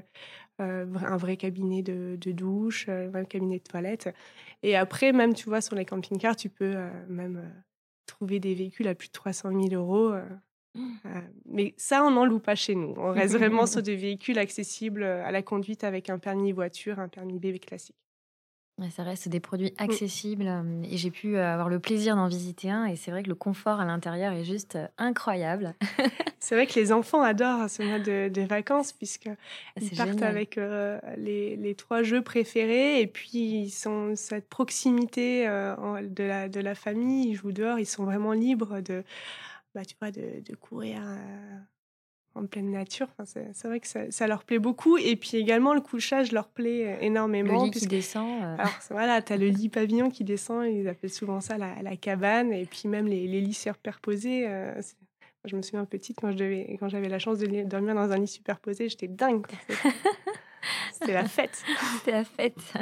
un 0.58 1.16
vrai 1.16 1.36
cabinet 1.36 1.82
de, 1.82 2.16
de 2.20 2.32
douche, 2.32 2.88
un 2.88 3.08
vrai 3.08 3.26
cabinet 3.26 3.58
de 3.58 3.62
toilette. 3.62 4.14
Et 4.62 4.76
après, 4.76 5.12
même, 5.12 5.34
tu 5.34 5.48
vois, 5.48 5.60
sur 5.60 5.76
les 5.76 5.84
camping-cars, 5.84 6.36
tu 6.36 6.48
peux 6.48 6.74
même 7.08 7.42
trouver 8.06 8.40
des 8.40 8.54
véhicules 8.54 8.88
à 8.88 8.94
plus 8.94 9.08
de 9.08 9.12
300 9.12 9.50
000 9.50 9.74
euros. 9.74 10.14
Mmh. 10.74 10.80
mais 11.46 11.74
ça, 11.76 12.04
on 12.04 12.10
n'en 12.10 12.24
loue 12.24 12.40
pas 12.40 12.54
chez 12.54 12.74
nous. 12.74 12.94
On 12.96 13.12
reste 13.12 13.34
vraiment 13.34 13.66
sur 13.66 13.82
des 13.82 13.96
véhicules 13.96 14.38
accessibles 14.38 15.02
à 15.02 15.30
la 15.30 15.42
conduite 15.42 15.84
avec 15.84 16.08
un 16.10 16.18
permis 16.18 16.52
voiture, 16.52 16.98
un 16.98 17.08
permis 17.08 17.38
bébé 17.38 17.58
classique 17.58 17.96
ça 18.90 19.02
reste 19.02 19.28
des 19.28 19.40
produits 19.40 19.72
mmh. 19.78 19.82
accessibles 19.82 20.64
et 20.84 20.96
j'ai 20.96 21.10
pu 21.10 21.36
avoir 21.36 21.68
le 21.68 21.78
plaisir 21.78 22.16
d'en 22.16 22.28
visiter 22.28 22.70
un 22.70 22.84
et 22.84 22.96
c'est 22.96 23.10
vrai 23.10 23.22
que 23.22 23.28
le 23.28 23.34
confort 23.34 23.80
à 23.80 23.84
l'intérieur 23.84 24.32
est 24.32 24.44
juste 24.44 24.78
incroyable. 24.98 25.74
c'est 26.38 26.54
vrai 26.54 26.66
que 26.66 26.78
les 26.78 26.92
enfants 26.92 27.22
adorent 27.22 27.68
ce 27.68 27.82
mode 27.82 28.32
de, 28.32 28.42
vacances 28.42 28.92
puisque 28.92 29.28
ah, 29.28 29.80
ils 29.80 29.96
partent 29.96 30.22
avec 30.22 30.58
les, 31.16 31.74
trois 31.76 32.02
jeux 32.02 32.22
préférés 32.22 33.00
et 33.00 33.06
puis 33.06 33.62
ils 33.62 33.70
sont 33.70 34.14
cette 34.14 34.48
proximité 34.48 35.46
de, 35.46 36.24
la, 36.24 36.48
de 36.48 36.60
la 36.60 36.74
famille, 36.74 37.30
ils 37.30 37.34
jouent 37.34 37.52
dehors, 37.52 37.78
ils 37.78 37.86
sont 37.86 38.04
vraiment 38.04 38.32
libres 38.32 38.80
de, 38.80 39.02
bah, 39.74 39.84
tu 39.84 39.96
vois, 40.00 40.10
de, 40.10 40.40
de 40.44 40.56
courir 40.56 41.02
en 42.38 42.46
pleine 42.46 42.70
nature. 42.70 43.08
c'est 43.24 43.64
vrai 43.64 43.80
que 43.80 43.86
ça, 43.86 44.26
leur 44.26 44.44
plaît 44.44 44.58
beaucoup. 44.58 44.96
Et 44.96 45.16
puis 45.16 45.36
également, 45.36 45.74
le 45.74 45.80
couchage 45.80 46.32
leur 46.32 46.48
plaît 46.48 46.86
euh, 46.86 47.00
énormément. 47.00 47.60
Le 47.60 47.64
lit 47.66 47.70
qui 47.70 47.86
descend. 47.86 48.42
Euh. 48.42 48.54
Alors 48.58 48.78
voilà, 48.90 49.22
tu 49.22 49.32
as 49.32 49.36
le 49.36 49.48
lit 49.48 49.68
pavillon 49.68 50.10
qui 50.10 50.24
descend, 50.24 50.66
ils 50.66 50.88
appellent 50.88 51.10
souvent 51.10 51.40
ça 51.40 51.58
la, 51.58 51.82
la 51.82 51.96
cabane. 51.96 52.52
Et 52.52 52.66
puis 52.66 52.88
même 52.88 53.06
les, 53.06 53.26
les 53.26 53.40
lits 53.40 53.54
superposés. 53.54 54.46
Euh, 54.46 54.80
je 55.44 55.56
me 55.56 55.62
souviens 55.62 55.84
petite, 55.84 56.18
quand 56.20 56.30
j'avais 56.88 57.08
la 57.08 57.18
chance 57.18 57.38
de 57.38 57.64
dormir 57.64 57.94
dans 57.94 58.10
un 58.10 58.18
lit 58.18 58.26
superposé, 58.26 58.88
j'étais 58.88 59.08
dingue. 59.08 59.46
C'est 60.92 61.12
la 61.12 61.24
fête. 61.24 61.64
c'est 62.04 62.12
la 62.12 62.24
fête. 62.24 62.74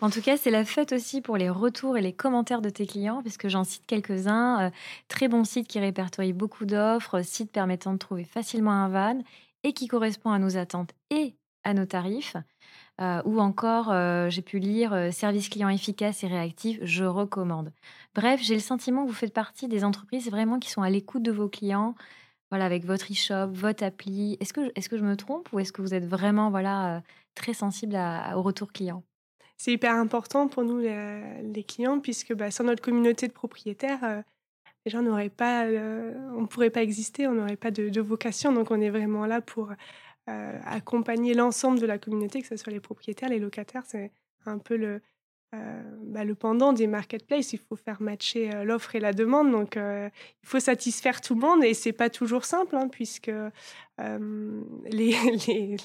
En 0.00 0.10
tout 0.10 0.20
cas, 0.20 0.36
c'est 0.36 0.50
la 0.50 0.64
fête 0.64 0.92
aussi 0.92 1.20
pour 1.20 1.36
les 1.36 1.48
retours 1.48 1.96
et 1.96 2.02
les 2.02 2.12
commentaires 2.12 2.60
de 2.60 2.70
tes 2.70 2.86
clients, 2.86 3.22
puisque 3.22 3.48
j'en 3.48 3.64
cite 3.64 3.86
quelques-uns. 3.86 4.66
Euh, 4.66 4.70
très 5.08 5.28
bon 5.28 5.44
site 5.44 5.66
qui 5.66 5.80
répertorie 5.80 6.32
beaucoup 6.32 6.66
d'offres, 6.66 7.22
site 7.22 7.50
permettant 7.50 7.92
de 7.92 7.98
trouver 7.98 8.24
facilement 8.24 8.72
un 8.72 8.88
van 8.88 9.18
et 9.62 9.72
qui 9.72 9.86
correspond 9.88 10.30
à 10.30 10.38
nos 10.38 10.56
attentes 10.56 10.92
et 11.10 11.34
à 11.64 11.74
nos 11.74 11.86
tarifs. 11.86 12.36
Euh, 13.00 13.22
ou 13.24 13.40
encore, 13.40 13.90
euh, 13.90 14.30
j'ai 14.30 14.42
pu 14.42 14.58
lire 14.58 15.12
service 15.12 15.48
client 15.48 15.68
efficace 15.68 16.22
et 16.22 16.28
réactif, 16.28 16.78
je 16.82 17.04
recommande. 17.04 17.72
Bref, 18.14 18.40
j'ai 18.42 18.54
le 18.54 18.60
sentiment 18.60 19.02
que 19.04 19.08
vous 19.08 19.14
faites 19.14 19.32
partie 19.32 19.66
des 19.66 19.84
entreprises 19.84 20.30
vraiment 20.30 20.60
qui 20.60 20.70
sont 20.70 20.82
à 20.82 20.90
l'écoute 20.90 21.22
de 21.22 21.32
vos 21.32 21.48
clients, 21.48 21.96
voilà, 22.50 22.66
avec 22.66 22.84
votre 22.84 23.10
e-shop, 23.10 23.48
votre 23.52 23.82
appli. 23.82 24.36
Est-ce 24.38 24.52
que, 24.52 24.70
est 24.76 24.88
que 24.88 24.98
je 24.98 25.02
me 25.02 25.16
trompe 25.16 25.48
ou 25.52 25.58
est-ce 25.58 25.72
que 25.72 25.82
vous 25.82 25.94
êtes 25.94 26.06
vraiment 26.06 26.50
voilà, 26.50 27.02
très 27.34 27.54
sensible 27.54 27.96
au 28.34 28.42
retour 28.42 28.72
client 28.72 29.02
C'est 29.56 29.72
hyper 29.72 29.94
important 29.94 30.48
pour 30.48 30.64
nous, 30.64 30.78
les, 30.78 31.64
clients, 31.64 32.00
puisque 32.00 32.34
bah, 32.34 32.50
sans 32.50 32.64
notre 32.64 32.82
communauté 32.82 33.28
de 33.28 33.32
propriétaires, 33.32 34.22
les 34.84 34.90
gens 34.90 35.02
n'auraient 35.02 35.30
pas, 35.30 35.64
on 35.66 36.42
ne 36.42 36.46
pourrait 36.46 36.70
pas 36.70 36.82
exister, 36.82 37.26
on 37.26 37.34
n'aurait 37.34 37.56
pas 37.56 37.70
de, 37.70 38.00
vocation. 38.00 38.52
Donc, 38.52 38.70
on 38.70 38.80
est 38.80 38.90
vraiment 38.90 39.26
là 39.26 39.40
pour 39.40 39.72
accompagner 40.26 41.34
l'ensemble 41.34 41.80
de 41.80 41.86
la 41.86 41.98
communauté, 41.98 42.40
que 42.42 42.48
ce 42.48 42.56
soit 42.56 42.72
les 42.72 42.80
propriétaires, 42.80 43.28
les 43.28 43.38
locataires. 43.38 43.84
C'est 43.86 44.12
un 44.46 44.58
peu 44.58 44.76
le, 44.76 44.86
euh, 44.86 45.00
bah, 46.14 46.24
le 46.24 46.36
pendant 46.36 46.72
des 46.72 46.86
marketplaces, 46.86 47.52
il 47.52 47.58
faut 47.58 47.74
faire 47.74 48.00
matcher 48.00 48.54
euh, 48.54 48.62
l'offre 48.62 48.94
et 48.94 49.00
la 49.00 49.12
demande. 49.12 49.50
Donc, 49.50 49.76
euh, 49.76 50.08
il 50.42 50.48
faut 50.48 50.60
satisfaire 50.60 51.20
tout 51.20 51.34
le 51.34 51.40
monde 51.40 51.64
et 51.64 51.74
c'est 51.74 51.92
pas 51.92 52.08
toujours 52.08 52.44
simple, 52.44 52.76
hein, 52.76 52.88
puisque 52.88 53.32
les, 53.98 55.16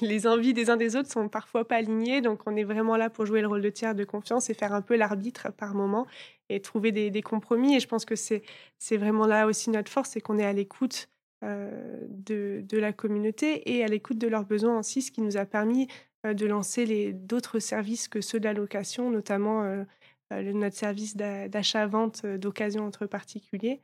les, 0.00 0.26
envies 0.26 0.54
des 0.54 0.70
uns 0.70 0.76
des 0.76 0.94
autres 0.96 1.10
sont 1.10 1.28
parfois 1.28 1.66
pas 1.66 1.76
alignées. 1.76 2.20
Donc, 2.20 2.42
on 2.46 2.54
est 2.54 2.64
vraiment 2.64 2.96
là 2.96 3.10
pour 3.10 3.26
jouer 3.26 3.40
le 3.40 3.48
rôle 3.48 3.60
de 3.60 3.70
tiers 3.70 3.94
de 3.94 4.04
confiance 4.04 4.50
et 4.50 4.54
faire 4.54 4.72
un 4.72 4.82
peu 4.82 4.96
l'arbitre 4.96 5.52
par 5.52 5.74
moment 5.74 6.06
et 6.48 6.60
trouver 6.60 6.92
des, 6.92 7.10
des, 7.10 7.22
compromis. 7.22 7.76
Et 7.76 7.80
je 7.80 7.88
pense 7.88 8.04
que 8.04 8.14
c'est 8.14 8.96
vraiment 8.96 9.26
là 9.26 9.46
aussi 9.46 9.70
notre 9.70 9.90
force, 9.90 10.10
c'est 10.10 10.20
qu'on 10.20 10.38
est 10.38 10.46
à 10.46 10.52
l'écoute 10.52 11.08
de, 11.42 12.62
de, 12.68 12.78
la 12.78 12.92
communauté 12.92 13.74
et 13.74 13.82
à 13.82 13.86
l'écoute 13.86 14.18
de 14.18 14.28
leurs 14.28 14.44
besoins 14.44 14.78
aussi, 14.78 15.00
ce 15.00 15.10
qui 15.10 15.22
nous 15.22 15.38
a 15.38 15.46
permis 15.46 15.88
euh, 16.26 16.34
de 16.34 16.46
lancer 16.46 17.12
d'autres 17.14 17.60
services 17.60 18.06
que 18.08 18.20
ceux 18.20 18.40
de 18.40 18.44
la 18.44 18.52
location, 18.52 19.10
notamment 19.10 19.62
euh, 19.62 19.84
euh, 20.32 20.52
notre 20.52 20.76
service 20.76 21.16
d'achat-vente 21.16 22.26
d'occasion 22.26 22.84
entre 22.84 23.06
particuliers, 23.06 23.80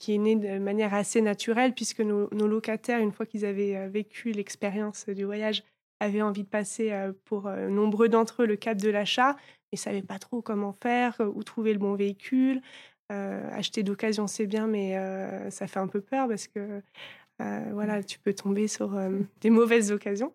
qui 0.00 0.14
est 0.14 0.18
né 0.18 0.34
de 0.34 0.58
manière 0.58 0.92
assez 0.92 1.20
naturelle, 1.20 1.72
puisque 1.72 2.00
nos, 2.00 2.28
locataires, 2.32 2.98
une 2.98 3.12
fois 3.12 3.26
qu'ils 3.26 3.44
avaient 3.46 3.88
vécu 3.88 4.32
l'expérience 4.32 5.08
du 5.08 5.22
voyage, 5.22 5.62
avaient 6.00 6.22
envie 6.22 6.42
de 6.42 6.48
passer 6.48 6.92
pour 7.26 7.48
nombreux 7.48 8.08
d'entre 8.08 8.42
eux 8.42 8.46
le 8.46 8.56
cap 8.56 8.76
de 8.76 8.90
l'achat, 8.90 9.36
mais 9.36 9.74
ne 9.74 9.78
savaient 9.78 10.02
pas 10.02 10.18
trop 10.18 10.42
comment 10.42 10.72
faire, 10.72 11.16
où 11.32 11.44
trouver 11.44 11.72
le 11.74 11.78
bon 11.78 11.94
véhicule. 11.94 12.60
Acheter 13.08 13.82
d'occasion, 13.82 14.26
c'est 14.26 14.46
bien, 14.46 14.66
mais 14.66 14.94
ça 15.50 15.66
fait 15.66 15.80
un 15.80 15.88
peu 15.88 16.00
peur 16.00 16.28
parce 16.28 16.46
que 16.48 16.82
voilà, 17.38 18.02
tu 18.02 18.18
peux 18.18 18.34
tomber 18.34 18.68
sur 18.68 18.98
des 19.40 19.50
mauvaises 19.50 19.92
occasions. 19.92 20.32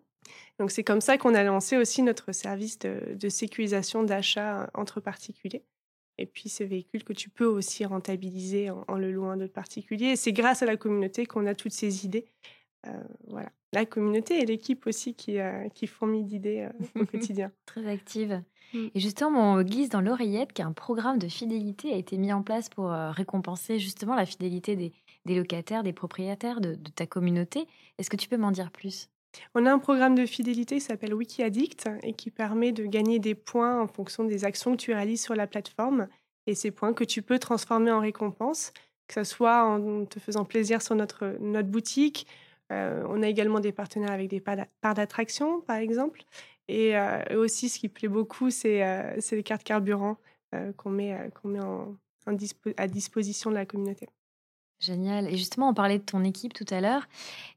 Donc 0.58 0.70
c'est 0.70 0.84
comme 0.84 1.00
ça 1.00 1.18
qu'on 1.18 1.34
a 1.34 1.42
lancé 1.42 1.76
aussi 1.76 2.02
notre 2.02 2.32
service 2.32 2.78
de, 2.78 3.28
sécurisation 3.28 4.02
d'achat 4.02 4.70
entre 4.74 5.00
particuliers. 5.00 5.64
Et 6.16 6.26
puis 6.26 6.48
ces 6.48 6.64
véhicules 6.64 7.02
que 7.02 7.12
tu 7.12 7.28
peux 7.28 7.46
aussi 7.46 7.84
rentabiliser 7.84 8.70
en, 8.70 8.96
le 8.96 9.10
louant 9.10 9.36
d'autres 9.36 9.52
particuliers. 9.52 10.10
Et 10.10 10.16
c'est 10.16 10.32
grâce 10.32 10.62
à 10.62 10.66
la 10.66 10.76
communauté 10.76 11.26
qu'on 11.26 11.46
a 11.46 11.54
toutes 11.54 11.72
ces 11.72 12.04
idées. 12.04 12.26
Euh, 12.86 13.02
voilà. 13.26 13.50
La 13.72 13.84
communauté 13.84 14.40
et 14.40 14.46
l'équipe 14.46 14.86
aussi 14.86 15.14
qui, 15.14 15.40
euh, 15.40 15.68
qui 15.70 15.90
d'idées 16.22 16.68
euh, 16.70 17.00
au 17.00 17.06
quotidien. 17.06 17.50
Très 17.66 17.86
active. 17.86 18.42
Mm. 18.74 18.88
Et 18.94 19.00
justement, 19.00 19.54
on 19.54 19.62
glisse 19.62 19.88
dans 19.88 20.00
l'oreillette 20.00 20.52
qu'un 20.52 20.72
programme 20.72 21.18
de 21.18 21.28
fidélité 21.28 21.92
a 21.92 21.96
été 21.96 22.18
mis 22.18 22.32
en 22.32 22.42
place 22.42 22.68
pour 22.68 22.90
récompenser 22.90 23.78
justement 23.78 24.14
la 24.14 24.26
fidélité 24.26 24.76
des, 24.76 24.92
locataires, 25.34 25.82
des 25.82 25.92
propriétaires 25.94 26.60
de 26.60 26.74
ta 26.94 27.06
communauté. 27.06 27.66
Est-ce 27.98 28.10
que 28.10 28.16
tu 28.16 28.28
peux 28.28 28.36
m'en 28.36 28.50
dire 28.50 28.70
plus? 28.70 29.08
On 29.54 29.66
a 29.66 29.72
un 29.72 29.78
programme 29.78 30.14
de 30.14 30.26
fidélité 30.26 30.76
qui 30.76 30.80
s'appelle 30.80 31.14
WikiAddict 31.14 31.88
et 32.02 32.12
qui 32.12 32.30
permet 32.30 32.72
de 32.72 32.84
gagner 32.84 33.18
des 33.18 33.34
points 33.34 33.80
en 33.80 33.86
fonction 33.86 34.24
des 34.24 34.44
actions 34.44 34.72
que 34.72 34.82
tu 34.82 34.92
réalises 34.92 35.22
sur 35.22 35.34
la 35.34 35.46
plateforme. 35.46 36.08
Et 36.46 36.54
ces 36.54 36.70
points 36.70 36.92
que 36.92 37.04
tu 37.04 37.22
peux 37.22 37.38
transformer 37.38 37.90
en 37.90 38.00
récompense, 38.00 38.72
que 39.08 39.14
ce 39.14 39.24
soit 39.24 39.64
en 39.64 40.04
te 40.04 40.18
faisant 40.18 40.44
plaisir 40.44 40.82
sur 40.82 40.94
notre, 40.94 41.36
notre 41.40 41.68
boutique. 41.68 42.26
Euh, 42.72 43.04
on 43.08 43.22
a 43.22 43.28
également 43.28 43.60
des 43.60 43.72
partenaires 43.72 44.12
avec 44.12 44.28
des 44.28 44.40
parts 44.40 44.94
d'attraction, 44.94 45.60
par 45.62 45.76
exemple. 45.76 46.22
Et 46.68 46.96
euh, 46.96 47.42
aussi, 47.42 47.68
ce 47.68 47.78
qui 47.78 47.88
plaît 47.88 48.08
beaucoup, 48.08 48.50
c'est 48.50 48.84
euh, 48.84 49.16
les 49.32 49.42
cartes 49.42 49.64
carburant 49.64 50.16
qu'on 50.76 50.90
met, 50.90 51.30
qu'on 51.34 51.48
met 51.48 51.58
à 52.76 52.86
disposition 52.86 53.50
de 53.50 53.56
la 53.56 53.66
communauté. 53.66 54.08
Génial. 54.80 55.28
Et 55.28 55.36
justement, 55.36 55.70
on 55.70 55.74
parlait 55.74 55.98
de 55.98 56.04
ton 56.04 56.24
équipe 56.24 56.52
tout 56.52 56.66
à 56.70 56.80
l'heure. 56.80 57.06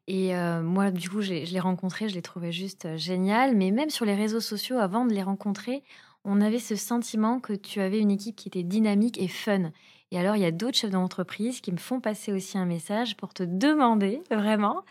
Et 0.08 0.36
euh, 0.36 0.62
moi, 0.62 0.92
du 0.92 1.10
coup, 1.10 1.22
je 1.22 1.34
l'ai 1.34 1.60
rencontré, 1.60 2.08
je 2.08 2.16
l'ai 2.16 2.22
trouvé 2.22 2.52
juste 2.52 2.86
euh, 2.86 2.98
génial. 2.98 3.56
Mais 3.56 3.72
même 3.72 3.90
sur 3.90 4.06
les 4.06 4.16
réseaux 4.16 4.40
sociaux, 4.40 4.78
avant 4.78 5.06
de 5.06 5.14
les 5.14 5.24
rencontrer, 5.24 5.84
on 6.24 6.42
avait 6.42 6.60
ce 6.60 6.76
sentiment 6.76 7.40
que 7.40 7.54
tu 7.54 7.82
avais 7.82 8.00
une 8.00 8.12
équipe 8.12 8.36
qui 8.36 8.48
était 8.48 8.64
dynamique 8.64 9.20
et 9.22 9.28
fun. 9.28 9.72
Et 10.12 10.20
alors, 10.20 10.38
il 10.38 10.42
y 10.42 10.46
a 10.46 10.52
d'autres 10.52 10.78
chefs 10.78 10.92
d'entreprise 10.92 11.60
qui 11.60 11.72
me 11.74 11.78
font 11.78 12.00
passer 12.00 12.32
aussi 12.32 12.58
un 12.58 12.66
message 12.66 13.18
pour 13.18 13.34
te 13.34 13.44
demander 13.44 14.22
vraiment 14.32 14.84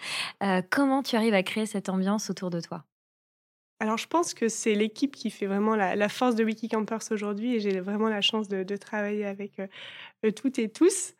euh, 0.43 0.61
comment 0.69 1.03
tu 1.03 1.17
arrives 1.17 1.35
à 1.35 1.43
créer 1.43 1.65
cette 1.65 1.89
ambiance 1.89 2.29
autour 2.29 2.51
de 2.51 2.61
toi? 2.61 2.85
Alors, 3.81 3.99
je 3.99 4.07
pense 4.07 4.33
que 4.33 4.49
c'est 4.49 4.75
l'équipe 4.75 5.15
qui 5.15 5.31
fait 5.31 5.47
vraiment 5.47 5.77
la, 5.77 6.09
force 6.09 6.35
de 6.35 6.45
Wikicampers 6.45 7.03
aujourd'hui 7.11 7.57
et 7.57 7.61
j'ai 7.61 7.81
vraiment 7.81 8.09
la 8.09 8.23
chance 8.23 8.49
de, 8.49 8.77
travailler 8.77 9.27
avec 9.27 9.61
toutes 10.35 10.59
et 10.59 10.69
tous. 10.69 11.15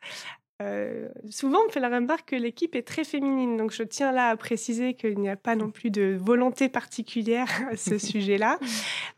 euh, 0.61 1.07
souvent, 1.29 1.59
on 1.59 1.65
me 1.65 1.69
fait 1.69 1.79
la 1.79 1.89
remarque 1.89 2.29
que 2.29 2.35
l'équipe 2.35 2.75
est 2.75 2.87
très 2.87 3.03
féminine. 3.03 3.57
Donc, 3.57 3.71
je 3.71 3.83
tiens 3.83 4.11
là 4.11 4.29
à 4.29 4.37
préciser 4.37 4.95
qu'il 4.95 5.19
n'y 5.19 5.29
a 5.29 5.35
pas 5.35 5.55
non 5.55 5.69
plus 5.69 5.91
de 5.91 6.17
volonté 6.19 6.67
particulière 6.69 7.47
à 7.69 7.75
ce 7.75 7.97
sujet-là. 7.97 8.59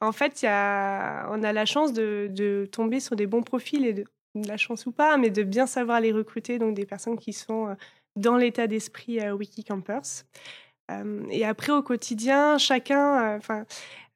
En 0.02 0.12
fait, 0.12 0.42
y 0.42 0.48
a, 0.48 1.30
on 1.32 1.42
a 1.44 1.54
la 1.54 1.66
chance 1.66 1.94
de, 1.94 2.68
tomber 2.72 3.00
sur 3.00 3.16
des 3.16 3.28
bons 3.28 3.44
profils 3.44 3.86
et 3.86 3.94
de, 3.94 4.06
la 4.36 4.58
chance 4.58 4.86
ou 4.86 4.92
pas, 4.92 5.18
mais 5.18 5.32
de 5.32 5.44
bien 5.44 5.66
savoir 5.66 6.02
les 6.02 6.12
recruter. 6.12 6.60
Donc, 6.60 6.76
des 6.76 6.86
personnes 6.86 7.18
qui 7.18 7.34
sont 7.34 7.70
euh, 7.70 7.74
dans 8.16 8.36
l'état 8.36 8.68
d'esprit 8.68 9.20
euh, 9.20 9.32
Wikicampers. 9.32 10.26
Et 11.30 11.46
après, 11.46 11.72
au 11.72 11.82
quotidien, 11.82 12.58
chacun, 12.58 13.36
enfin, 13.38 13.66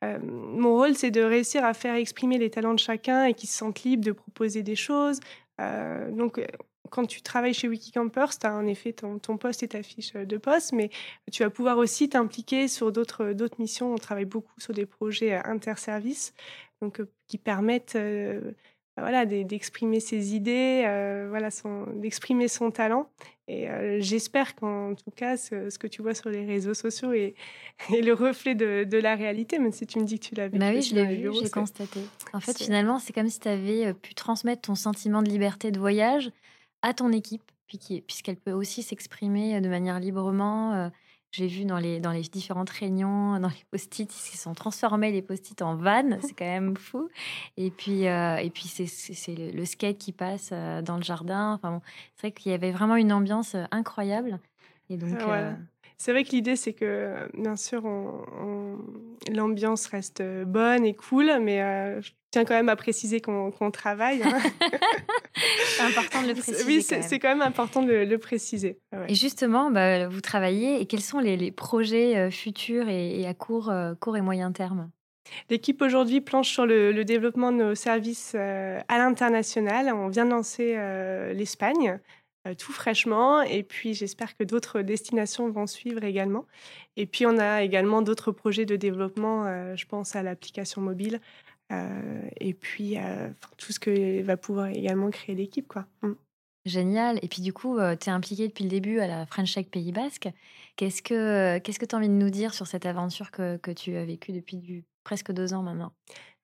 mon 0.02 0.74
rôle, 0.74 0.96
c'est 0.96 1.12
de 1.12 1.22
réussir 1.22 1.64
à 1.64 1.74
faire 1.74 1.96
exprimer 1.96 2.38
les 2.38 2.50
talents 2.50 2.74
de 2.74 2.80
chacun 2.80 3.26
et 3.26 3.34
qu'ils 3.34 3.50
se 3.50 3.58
sentent 3.58 3.84
libres 3.84 4.04
de 4.04 4.12
proposer 4.12 4.64
des 4.64 4.76
choses. 4.76 5.20
donc, 5.60 6.40
quand 6.94 7.08
tu 7.08 7.24
travailles 7.24 7.56
chez 7.56 7.68
Wikicampers, 7.68 8.38
tu 8.38 8.46
as 8.46 8.54
en 8.54 8.68
effet 8.68 8.94
ton, 8.94 9.18
poste 9.38 9.64
et 9.64 9.68
ta 9.68 9.82
fiche 9.82 10.14
de 10.14 10.38
poste, 10.38 10.74
mais 10.74 10.92
tu 11.32 11.42
vas 11.42 11.50
pouvoir 11.50 11.80
aussi 11.80 12.08
t'impliquer 12.08 12.68
sur 12.68 12.92
d'autres 12.92 13.34
missions. 13.58 13.92
On 13.92 13.98
travaille 13.98 14.26
beaucoup 14.26 14.60
sur 14.60 14.76
des 14.76 14.86
projets 14.86 15.34
euh, 15.34 15.42
interservices 15.46 16.36
donc, 16.84 17.00
euh, 17.00 17.10
qui 17.28 17.40
permettent 17.40 17.96
euh, 17.96 18.42
bah 18.96 19.02
voilà, 19.02 19.26
d'exprimer 19.26 20.00
ses 20.00 20.36
idées, 20.36 20.84
voilà, 21.30 21.50
d'exprimer 21.96 22.48
son 22.48 22.70
talent. 22.70 23.10
Et 23.48 23.68
j'espère 24.00 24.56
qu'en 24.56 24.96
tout 24.96 25.12
cas, 25.12 25.36
ce, 25.36 25.78
que 25.78 25.88
tu 25.88 26.02
vois 26.02 26.14
sur 26.14 26.30
les 26.30 26.46
réseaux 26.46 26.74
sociaux 26.74 27.12
est, 27.12 27.36
est 27.94 28.02
le 28.02 28.14
reflet 28.14 28.56
de, 28.56 28.98
la 28.98 29.16
réalité, 29.16 29.60
même 29.60 29.74
si 29.74 29.86
tu 29.86 30.00
me 30.00 30.06
dis 30.06 30.20
que 30.20 30.26
tu 30.26 30.36
l'as 30.36 30.48
vu. 30.48 30.58
Bah 30.58 30.72
oui, 30.74 30.82
je 30.82 30.96
l'ai 30.96 31.06
vu, 31.06 31.30
j'ai 31.34 31.50
constaté. 31.50 32.00
En 32.32 32.40
fait, 32.40 32.58
finalement, 32.58 33.00
c'est 33.00 33.12
comme 33.12 33.30
si 33.30 33.40
tu 33.40 33.50
avais 33.50 33.94
pu 33.94 34.16
transmettre 34.16 34.62
ton 34.62 34.76
sentiment 34.76 35.22
de 35.22 35.30
liberté 35.30 35.72
de 35.72 35.80
voyage 35.80 36.32
à 36.82 36.94
ton 36.94 37.12
équipe, 37.12 37.44
puisqu'elle 37.68 38.38
peut 38.38 38.52
aussi 38.52 38.82
s'exprimer 38.82 39.60
de 39.60 39.68
manière 39.68 40.00
librement. 40.00 40.90
Euh, 41.34 41.44
j'ai 41.44 41.48
vu 41.48 41.66
dans 41.66 41.78
les, 41.78 42.00
dans 42.00 42.12
les 42.12 42.22
différentes 42.22 42.70
réunions, 42.70 43.40
dans 43.40 43.50
les 43.50 43.66
post-it, 43.72 44.10
ils 44.14 44.32
se 44.32 44.38
sont 44.38 44.54
transformés 44.54 45.12
les 45.12 45.22
post-it 45.22 45.62
en 45.62 45.76
vannes, 45.76 46.20
c'est 46.22 46.34
quand 46.34 46.46
même 46.46 46.78
fou. 46.78 47.10
Et 47.58 47.72
puis, 47.72 48.08
euh, 48.08 48.38
et 48.38 48.50
puis 48.50 48.66
c'est 48.68 49.36
le, 49.36 49.66
skate 49.66 49.98
qui 49.98 50.12
passe 50.12 50.50
euh, 50.52 50.82
dans 50.82 50.98
le 50.98 51.04
jardin. 51.04 51.54
Enfin 51.54 51.72
bon, 51.72 51.82
c'est 52.16 52.28
vrai 52.28 52.32
qu'il 52.32 52.52
y 52.52 52.56
avait 52.56 52.72
vraiment 52.72 52.96
une 52.96 53.12
ambiance 53.12 53.56
incroyable. 53.72 54.40
Et 54.90 54.98
donc, 54.98 55.18
c'est 56.04 56.12
vrai 56.12 56.26
que 56.26 56.32
l'idée, 56.32 56.58
c'est 56.58 56.74
que, 56.74 57.16
bien 57.34 57.56
sûr, 57.56 57.84
l'ambiance 59.32 59.86
reste 59.86 60.22
bonne 60.46 60.84
et 60.86 60.94
cool, 60.94 61.32
mais 61.40 61.62
euh, 61.62 62.02
je 62.02 62.12
tiens 62.30 62.44
quand 62.44 62.56
même 62.56 62.68
à 62.68 62.76
préciser 62.76 63.22
qu'on 63.22 63.72
travaille. 63.72 64.22
Hein. 64.22 64.38
c'est 65.78 65.84
important 65.84 66.22
de 66.24 66.28
le 66.28 66.34
préciser. 66.34 66.66
Oui, 66.66 66.82
c'est 66.82 67.20
quand, 67.20 67.30
même 67.30 67.42
important 67.42 67.84
de 67.84 67.94
le 67.94 68.18
préciser. 68.18 68.82
Et 69.08 69.16
justement, 69.16 69.72
bah, 69.72 70.10
vous 70.10 70.20
travaillez, 70.20 70.82
et 70.82 70.88
quels 70.88 71.00
sont 71.00 71.20
les, 71.20 71.52
projets 71.52 72.18
euh, 72.18 72.30
futurs 72.30 72.90
et, 72.90 73.26
à 73.26 73.34
court, 73.34 73.70
euh, 73.70 73.94
court 73.96 74.18
et 74.18 74.22
moyen 74.22 74.52
terme? 74.52 74.92
L'équipe 75.50 75.82
aujourd'hui 75.82 76.20
planche 76.20 76.50
sur 76.50 76.66
le, 76.66 77.02
développement 77.06 77.54
de 77.54 77.58
nos 77.58 77.76
services 77.76 78.36
à 78.36 78.98
l'international. 78.98 79.90
On 79.94 80.10
vient 80.10 80.26
de 80.26 80.32
lancer 80.32 80.76
l'Espagne 81.34 81.92
euh, 81.92 81.98
tout 82.58 82.72
fraîchement. 82.72 83.42
Et 83.42 83.64
puis, 83.64 83.94
j'espère 83.94 84.36
que 84.36 84.44
d'autres 84.44 84.82
destinations 84.82 85.50
vont 85.50 85.68
suivre 85.68 86.04
également. 86.04 86.46
Et 86.98 87.06
puis, 87.06 87.26
on 87.26 87.38
a 87.38 87.64
également 87.64 88.02
d'autres 88.02 88.32
projets 88.32 88.66
de 88.66 88.76
développement. 88.76 89.46
Euh, 89.46 89.76
je 89.76 89.86
pense 89.86 90.16
à 90.16 90.24
l'application 90.24 90.82
mobile. 90.82 91.22
Euh, 91.72 92.22
et 92.40 92.54
puis, 92.54 92.98
tout 93.58 93.72
ce 93.72 93.80
que 93.80 94.22
va 94.22 94.38
pouvoir 94.38 94.68
également 94.68 95.10
créer 95.10 95.36
l'équipe. 95.36 95.68
quoi. 95.68 95.86
Mm. 96.02 96.14
Génial. 96.66 97.20
Et 97.22 97.28
puis 97.28 97.42
du 97.42 97.52
coup, 97.52 97.78
tu 98.00 98.10
es 98.10 98.12
impliqué 98.12 98.48
depuis 98.48 98.64
le 98.64 98.70
début 98.70 99.00
à 99.00 99.08
la 99.08 99.26
French 99.26 99.54
Tech 99.54 99.68
Pays 99.68 99.92
Basque. 99.92 100.30
Qu'est-ce 100.78 101.02
que 101.02 101.60
tu 101.86 101.96
as 101.96 101.98
envie 101.98 102.08
de 102.08 102.14
nous 102.14 102.30
dire 102.30 102.54
sur 102.54 102.68
cette 102.68 102.86
aventure 102.86 103.32
que, 103.32 103.58
que 103.58 103.72
tu 103.72 103.98
as 103.98 104.06
vécue 104.06 104.32
depuis 104.32 104.86
presque 105.04 105.34
deux 105.34 105.54
ans 105.54 105.62
maintenant? 105.62 105.92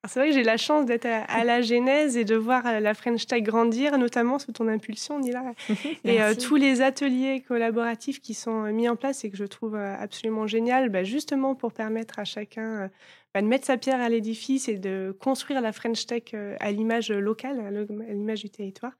C'est 0.07 0.19
vrai 0.19 0.29
que 0.29 0.35
j'ai 0.35 0.43
la 0.43 0.55
chance 0.55 0.85
d'être 0.85 1.05
à, 1.05 1.43
la 1.43 1.61
genèse 1.61 2.15
et 2.15 2.23
de 2.23 2.35
voir 2.35 2.65
euh, 2.65 2.79
la 2.79 2.93
French 2.93 3.27
Tech 3.27 3.43
grandir, 3.43 3.97
notamment 3.97 4.39
sous 4.39 4.53
ton 4.53 4.67
impulsion, 4.69 5.19
Nila. 5.19 5.53
et 6.05 6.21
euh, 6.21 6.33
tous 6.35 6.55
les 6.55 6.81
ateliers 6.81 7.41
collaboratifs 7.41 8.21
qui 8.21 8.33
sont 8.33 8.63
euh, 8.63 8.71
mis 8.71 8.87
en 8.87 8.95
place 8.95 9.25
et 9.25 9.29
que 9.29 9.35
je 9.35 9.43
trouve 9.43 9.75
absolument 9.75 10.47
génial, 10.47 10.87
bah, 10.87 11.03
justement 11.03 11.53
pour 11.53 11.73
permettre 11.73 12.17
à 12.17 12.23
chacun 12.23 12.89
bah, 13.33 13.41
de 13.41 13.47
mettre 13.47 13.65
sa 13.65 13.75
pierre 13.75 13.99
à 13.99 14.07
l'édifice 14.07 14.69
et 14.69 14.77
de 14.77 15.13
construire 15.19 15.59
la 15.59 15.73
French 15.73 16.05
Tech 16.05 16.33
à 16.33 16.71
l'image 16.71 17.11
locale, 17.11 17.59
à 17.59 17.69
l'image 18.13 18.41
du 18.41 18.49
territoire. 18.49 18.93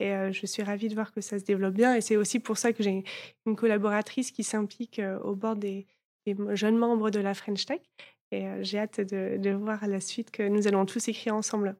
Et 0.00 0.12
je 0.32 0.46
suis 0.46 0.62
ravie 0.62 0.88
de 0.88 0.94
voir 0.94 1.12
que 1.12 1.20
ça 1.20 1.38
se 1.38 1.44
développe 1.44 1.74
bien. 1.74 1.94
Et 1.94 2.00
c'est 2.00 2.16
aussi 2.16 2.40
pour 2.40 2.58
ça 2.58 2.72
que 2.72 2.82
j'ai 2.82 3.04
une 3.46 3.56
collaboratrice 3.56 4.30
qui 4.32 4.42
s'implique 4.42 5.00
au 5.22 5.34
bord 5.34 5.56
des, 5.56 5.86
des 6.26 6.36
jeunes 6.54 6.76
membres 6.76 7.10
de 7.10 7.20
la 7.20 7.34
French 7.34 7.66
Tech. 7.66 7.80
Et 8.32 8.46
j'ai 8.62 8.78
hâte 8.78 9.00
de, 9.00 9.36
de, 9.36 9.50
voir 9.50 9.86
la 9.86 10.00
suite 10.00 10.30
que 10.30 10.42
nous 10.42 10.66
allons 10.66 10.86
tous 10.86 11.06
écrire 11.08 11.34
ensemble. 11.34 11.76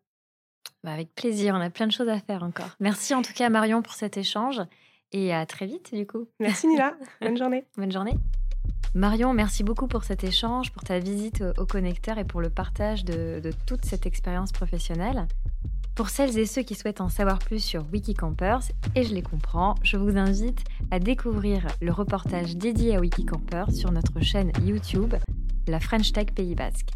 Bah 0.85 0.93
avec 0.93 1.15
plaisir, 1.15 1.55
on 1.55 1.61
a 1.61 1.71
plein 1.71 1.87
de 1.87 1.93
choses 1.93 2.09
à 2.09 2.19
faire 2.21 2.43
encore. 2.43 2.77
Merci 2.79 3.15
en 3.15 3.23
tout 3.23 3.33
cas 3.33 3.49
Marion 3.49 3.83
pour 3.83 3.95
cet 3.95 4.17
échange 4.17 4.61
et 5.13 5.33
à 5.33 5.47
très 5.47 5.67
vite 5.67 5.95
du 5.95 6.07
coup. 6.07 6.29
Merci 6.41 6.67
Nila, 6.69 6.95
bonne 7.21 7.39
journée. 7.39 7.65
Bonne 7.77 7.91
journée. 7.91 8.15
Marion, 8.95 9.33
merci 9.33 9.65
beaucoup 9.65 9.87
pour 9.87 10.05
cet 10.05 10.23
échange, 10.23 10.71
pour 10.71 10.85
ta 10.85 10.99
visite 10.99 11.43
au 11.57 11.65
connecteur 11.65 12.19
et 12.19 12.25
pour 12.25 12.43
le 12.43 12.51
partage 12.51 13.07
de, 13.07 13.41
de 13.41 13.51
toute 13.67 13.87
cette 13.87 14.05
expérience 14.05 14.53
professionnelle. 14.53 15.27
Pour 15.95 16.11
celles 16.11 16.39
et 16.39 16.47
ceux 16.47 16.63
qui 16.63 16.75
souhaitent 16.75 17.01
en 17.01 17.09
savoir 17.09 17.39
plus 17.39 17.63
sur 17.63 17.85
Wikicampers, 17.93 18.63
et 18.95 19.05
je 19.05 19.15
les 19.15 19.23
comprends, 19.23 19.75
je 19.83 19.97
vous 19.97 20.17
invite 20.17 20.65
à 20.91 20.99
découvrir 20.99 21.67
le 21.81 21.93
reportage 21.93 22.57
dédié 22.57 22.97
à 22.97 23.01
Wikicampers 23.01 23.71
sur 23.73 23.93
notre 23.93 24.21
chaîne 24.21 24.53
YouTube 24.63 25.15
la 25.69 25.81
French 25.81 26.13
Tech 26.13 26.27
Pays 26.35 26.55
Basque. 26.55 26.91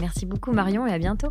Merci 0.00 0.26
beaucoup 0.26 0.52
Marion 0.52 0.86
et 0.86 0.92
à 0.92 0.98
bientôt. 0.98 1.28